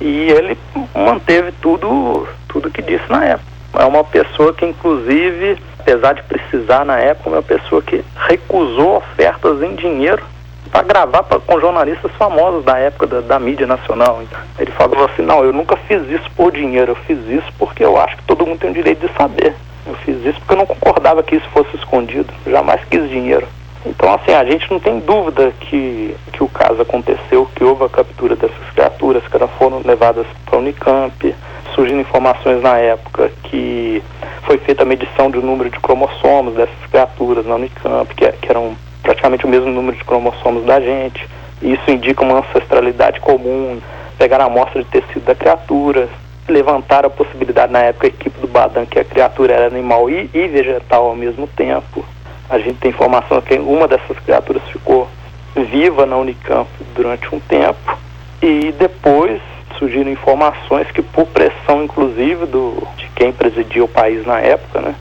E 0.00 0.30
ele 0.30 0.58
manteve 0.94 1.52
tudo, 1.60 2.28
tudo 2.48 2.70
que 2.70 2.82
disse 2.82 3.10
na 3.10 3.24
época. 3.24 3.48
É 3.78 3.84
uma 3.84 4.04
pessoa 4.04 4.52
que, 4.52 4.66
inclusive, 4.66 5.58
apesar 5.78 6.12
de 6.12 6.22
precisar 6.22 6.84
na 6.84 6.98
época, 6.98 7.30
é 7.30 7.32
uma 7.32 7.42
pessoa 7.42 7.80
que 7.80 8.04
recusou 8.28 8.96
ofertas 8.96 9.62
em 9.62 9.74
dinheiro 9.74 10.22
para 10.70 10.82
gravar 10.82 11.22
pra, 11.22 11.40
com 11.40 11.58
jornalistas 11.58 12.12
famosos 12.12 12.64
da 12.64 12.78
época 12.78 13.06
da, 13.06 13.20
da, 13.20 13.38
mídia 13.38 13.66
nacional. 13.66 14.22
Ele 14.58 14.70
falou 14.72 15.06
assim: 15.06 15.22
não, 15.22 15.42
eu 15.44 15.52
nunca 15.52 15.76
fiz 15.76 16.02
isso 16.10 16.30
por 16.36 16.52
dinheiro, 16.52 16.92
eu 16.92 16.96
fiz 16.96 17.18
isso 17.26 17.50
porque 17.58 17.84
eu 17.84 17.96
acho 17.96 18.16
que 18.16 18.22
todo 18.24 18.46
mundo 18.46 18.58
tem 18.58 18.70
o 18.70 18.74
direito 18.74 19.06
de 19.06 19.12
saber. 19.14 19.54
Eu 19.86 19.94
fiz 19.96 20.16
isso 20.24 20.38
porque 20.40 20.52
eu 20.52 20.58
não 20.58 20.66
concordava 20.66 21.22
que 21.22 21.36
isso 21.36 21.48
fosse 21.50 21.74
escondido, 21.76 22.32
jamais 22.46 22.82
quis 22.90 23.08
dinheiro. 23.08 23.46
Então, 23.86 24.12
assim, 24.12 24.32
a 24.32 24.44
gente 24.44 24.70
não 24.70 24.80
tem 24.80 24.98
dúvida 25.00 25.52
que, 25.60 26.14
que 26.32 26.42
o 26.42 26.48
caso 26.48 26.82
aconteceu, 26.82 27.48
que 27.54 27.64
houve 27.64 27.84
a 27.84 27.88
captura 27.88 28.34
dessas 28.36 28.70
criaturas, 28.74 29.26
que 29.26 29.36
elas 29.36 29.50
foram 29.58 29.80
levadas 29.84 30.26
para 30.44 30.56
a 30.56 30.58
Unicamp. 30.60 31.34
Surgindo 31.74 32.00
informações 32.00 32.60
na 32.60 32.76
época 32.76 33.30
que 33.44 34.02
foi 34.42 34.58
feita 34.58 34.82
a 34.82 34.86
medição 34.86 35.30
do 35.30 35.40
número 35.40 35.70
de 35.70 35.78
cromossomos 35.78 36.54
dessas 36.54 36.86
criaturas 36.90 37.46
na 37.46 37.54
Unicamp, 37.54 38.12
que, 38.14 38.30
que 38.32 38.50
eram 38.50 38.76
praticamente 39.02 39.44
o 39.44 39.48
mesmo 39.48 39.70
número 39.70 39.96
de 39.96 40.04
cromossomos 40.04 40.64
da 40.64 40.80
gente. 40.80 41.28
Isso 41.62 41.90
indica 41.90 42.24
uma 42.24 42.40
ancestralidade 42.40 43.20
comum. 43.20 43.80
Pegar 44.18 44.40
a 44.40 44.46
amostra 44.46 44.82
de 44.82 44.88
tecido 44.88 45.24
da 45.24 45.34
criatura, 45.34 46.08
levantar 46.48 47.04
a 47.04 47.10
possibilidade 47.10 47.72
na 47.72 47.80
época 47.80 48.06
a 48.06 48.08
equipe 48.08 48.40
do 48.40 48.48
Badan 48.48 48.84
que 48.84 48.98
a 48.98 49.04
criatura 49.04 49.54
era 49.54 49.66
animal 49.66 50.10
e, 50.10 50.28
e 50.34 50.48
vegetal 50.48 51.06
ao 51.06 51.14
mesmo 51.14 51.46
tempo. 51.46 52.04
A 52.48 52.58
gente 52.58 52.78
tem 52.78 52.90
informação 52.90 53.40
que 53.40 53.58
uma 53.58 53.86
dessas 53.86 54.18
criaturas 54.20 54.62
ficou 54.70 55.08
viva 55.54 56.06
na 56.06 56.16
Unicamp 56.16 56.68
durante 56.94 57.34
um 57.34 57.40
tempo 57.40 57.98
e 58.40 58.72
depois 58.72 59.40
surgiram 59.78 60.10
informações 60.10 60.90
que 60.90 61.02
por 61.02 61.26
pressão 61.26 61.84
inclusive 61.84 62.46
do, 62.46 62.86
de 62.96 63.08
quem 63.14 63.32
presidia 63.32 63.84
o 63.84 63.88
país 63.88 64.24
na 64.26 64.40
época, 64.40 64.80
né, 64.80 64.94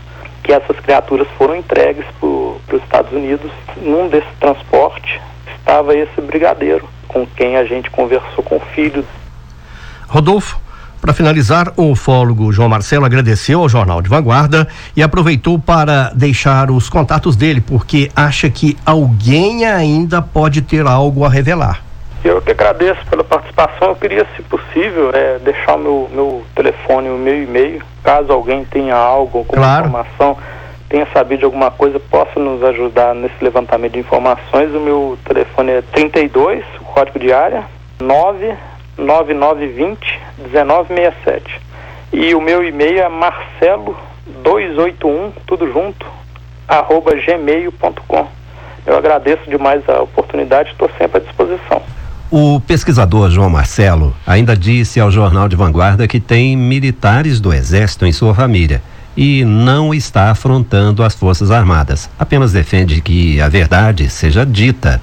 que 0.44 0.52
essas 0.52 0.80
criaturas 0.80 1.28
foram 1.38 1.56
entregues 1.56 2.06
para 2.20 2.76
os 2.76 2.84
Estados 2.84 3.12
Unidos. 3.12 3.52
Num 3.78 4.08
desse 4.08 4.32
transporte 4.40 5.22
estava 5.58 5.96
esse 5.96 6.20
brigadeiro, 6.22 6.88
com 7.08 7.26
quem 7.26 7.58
a 7.58 7.66
gente 7.66 7.90
conversou 7.90 8.44
com 8.44 8.58
o 8.58 8.62
filho. 8.74 9.06
Rodolfo, 10.08 10.60
para 11.08 11.14
finalizar, 11.14 11.72
o 11.78 11.92
ufólogo 11.92 12.52
João 12.52 12.68
Marcelo 12.68 13.06
agradeceu 13.06 13.62
ao 13.62 13.70
Jornal 13.70 14.02
de 14.02 14.10
Vanguarda 14.10 14.68
e 14.94 15.02
aproveitou 15.02 15.58
para 15.58 16.12
deixar 16.14 16.70
os 16.70 16.90
contatos 16.90 17.38
dele, 17.38 17.62
porque 17.62 18.12
acha 18.14 18.50
que 18.50 18.76
alguém 18.86 19.66
ainda 19.66 20.22
pode 20.22 20.62
ter 20.62 20.86
algo 20.86 21.24
a 21.24 21.30
revelar. 21.30 21.82
Eu 22.26 22.42
que 22.42 22.52
agradeço 22.52 23.00
pela 23.10 23.24
participação. 23.24 23.88
Eu 23.88 23.96
queria, 23.96 24.28
se 24.36 24.42
possível, 24.42 25.12
é, 25.14 25.40
deixar 25.40 25.76
o 25.76 25.80
meu, 25.80 26.10
meu 26.12 26.46
telefone, 26.54 27.08
o 27.08 27.18
meu 27.18 27.42
e-mail, 27.42 27.82
caso 28.04 28.34
alguém 28.34 28.66
tenha 28.66 28.96
algo, 28.98 29.38
alguma 29.38 29.62
claro. 29.62 29.88
informação, 29.88 30.38
tenha 30.90 31.08
sabido 31.14 31.40
de 31.40 31.46
alguma 31.46 31.72
coisa, 31.72 32.02
possa 32.02 32.38
nos 32.38 32.62
ajudar 32.66 33.16
nesse 33.16 33.42
levantamento 33.42 33.94
de 33.94 34.00
informações. 34.00 34.76
O 34.76 34.80
meu 34.82 35.18
telefone 35.24 35.72
é 35.72 35.82
32, 35.82 36.66
o 36.82 36.84
código 36.84 37.18
de 37.18 37.32
área, 37.32 37.64
99920 38.98 40.28
1967. 40.38 41.62
E 42.14 42.34
o 42.34 42.42
meu 42.42 42.64
e-mail 42.64 43.00
é 43.00 43.10
marcelo281, 43.10 45.34
tudo 45.46 45.70
junto, 45.72 46.06
arroba 46.68 47.14
gmail.com. 47.16 48.28
Eu 48.86 48.98
agradeço 48.98 49.50
demais 49.50 49.88
a 49.90 50.02
oportunidade, 50.02 50.72
estou 50.72 50.90
sempre 50.98 51.18
à 51.18 51.22
disposição. 51.22 51.82
O 52.30 52.60
pesquisador 52.60 53.30
João 53.30 53.50
Marcelo 53.50 54.14
ainda 54.26 54.56
disse 54.56 55.00
ao 55.00 55.10
Jornal 55.10 55.48
de 55.48 55.56
Vanguarda 55.56 56.08
que 56.08 56.20
tem 56.20 56.58
militares 56.58 57.40
do 57.40 57.54
Exército 57.54 58.06
em 58.06 58.12
sua 58.12 58.36
família 58.36 58.82
e 59.16 59.44
não 59.44 59.94
está 59.94 60.30
afrontando 60.30 61.04
as 61.04 61.16
Forças 61.16 61.52
Armadas. 61.52 62.10
Apenas 62.20 62.52
defende 62.52 63.02
que 63.02 63.42
a 63.42 63.50
verdade 63.50 64.10
seja 64.10 64.46
dita. 64.46 65.02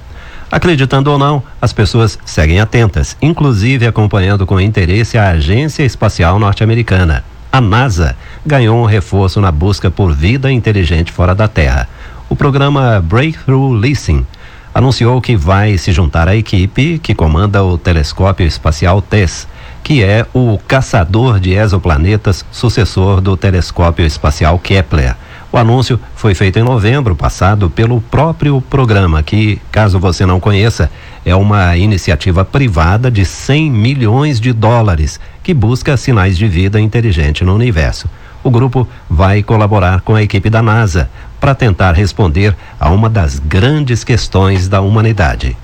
Acreditando 0.55 1.11
ou 1.11 1.17
não, 1.17 1.43
as 1.61 1.73
pessoas 1.73 2.17
seguem 2.23 2.61
atentas, 2.61 3.17
inclusive 3.21 3.85
acompanhando 3.85 4.45
com 4.45 4.57
interesse 4.57 5.17
a 5.17 5.31
Agência 5.31 5.83
Espacial 5.83 6.39
Norte-Americana. 6.39 7.25
A 7.51 7.59
NASA 7.59 8.15
ganhou 8.45 8.81
um 8.81 8.85
reforço 8.85 9.41
na 9.41 9.51
busca 9.51 9.91
por 9.91 10.13
vida 10.13 10.49
inteligente 10.49 11.11
fora 11.11 11.35
da 11.35 11.49
Terra. 11.49 11.89
O 12.29 12.37
programa 12.37 13.03
Breakthrough 13.05 13.73
Leasing 13.73 14.25
anunciou 14.73 15.19
que 15.19 15.35
vai 15.35 15.77
se 15.77 15.91
juntar 15.91 16.29
à 16.29 16.37
equipe 16.37 16.99
que 16.99 17.13
comanda 17.13 17.61
o 17.61 17.77
telescópio 17.77 18.47
espacial 18.47 19.01
TESS, 19.01 19.49
que 19.83 20.01
é 20.05 20.25
o 20.33 20.57
caçador 20.65 21.37
de 21.37 21.51
exoplanetas 21.51 22.45
sucessor 22.49 23.19
do 23.19 23.35
telescópio 23.35 24.05
espacial 24.05 24.57
Kepler. 24.57 25.17
O 25.51 25.57
anúncio 25.57 25.99
foi 26.15 26.33
feito 26.33 26.59
em 26.59 26.63
novembro 26.63 27.15
passado 27.15 27.69
pelo 27.69 28.01
próprio 28.01 28.59
programa, 28.61 29.23
que, 29.23 29.61
caso 29.71 29.99
você 29.99 30.25
não 30.25 30.39
conheça, 30.39 30.91
é 31.25 31.33
uma 31.35 31.77
iniciativa 31.77 32.43
privada 32.43 33.09
de 33.09 33.23
100 33.23 33.71
milhões 33.71 34.39
de 34.39 34.51
dólares 34.51 35.19
que 35.41 35.53
busca 35.53 35.95
sinais 35.95 36.37
de 36.37 36.47
vida 36.47 36.79
inteligente 36.79 37.43
no 37.43 37.55
universo. 37.55 38.09
O 38.43 38.51
grupo 38.51 38.87
vai 39.09 39.41
colaborar 39.41 40.01
com 40.01 40.13
a 40.13 40.21
equipe 40.21 40.49
da 40.49 40.61
NASA 40.61 41.09
para 41.39 41.55
tentar 41.55 41.93
responder 41.93 42.55
a 42.79 42.89
uma 42.89 43.09
das 43.09 43.39
grandes 43.39 44.03
questões 44.03 44.67
da 44.67 44.81
humanidade. 44.81 45.57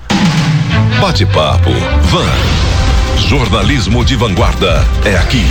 Bate-papo 1.00 1.70
Van. 2.02 3.18
Jornalismo 3.28 4.04
de 4.04 4.16
vanguarda 4.16 4.84
é 5.04 5.16
aqui. 5.16 5.44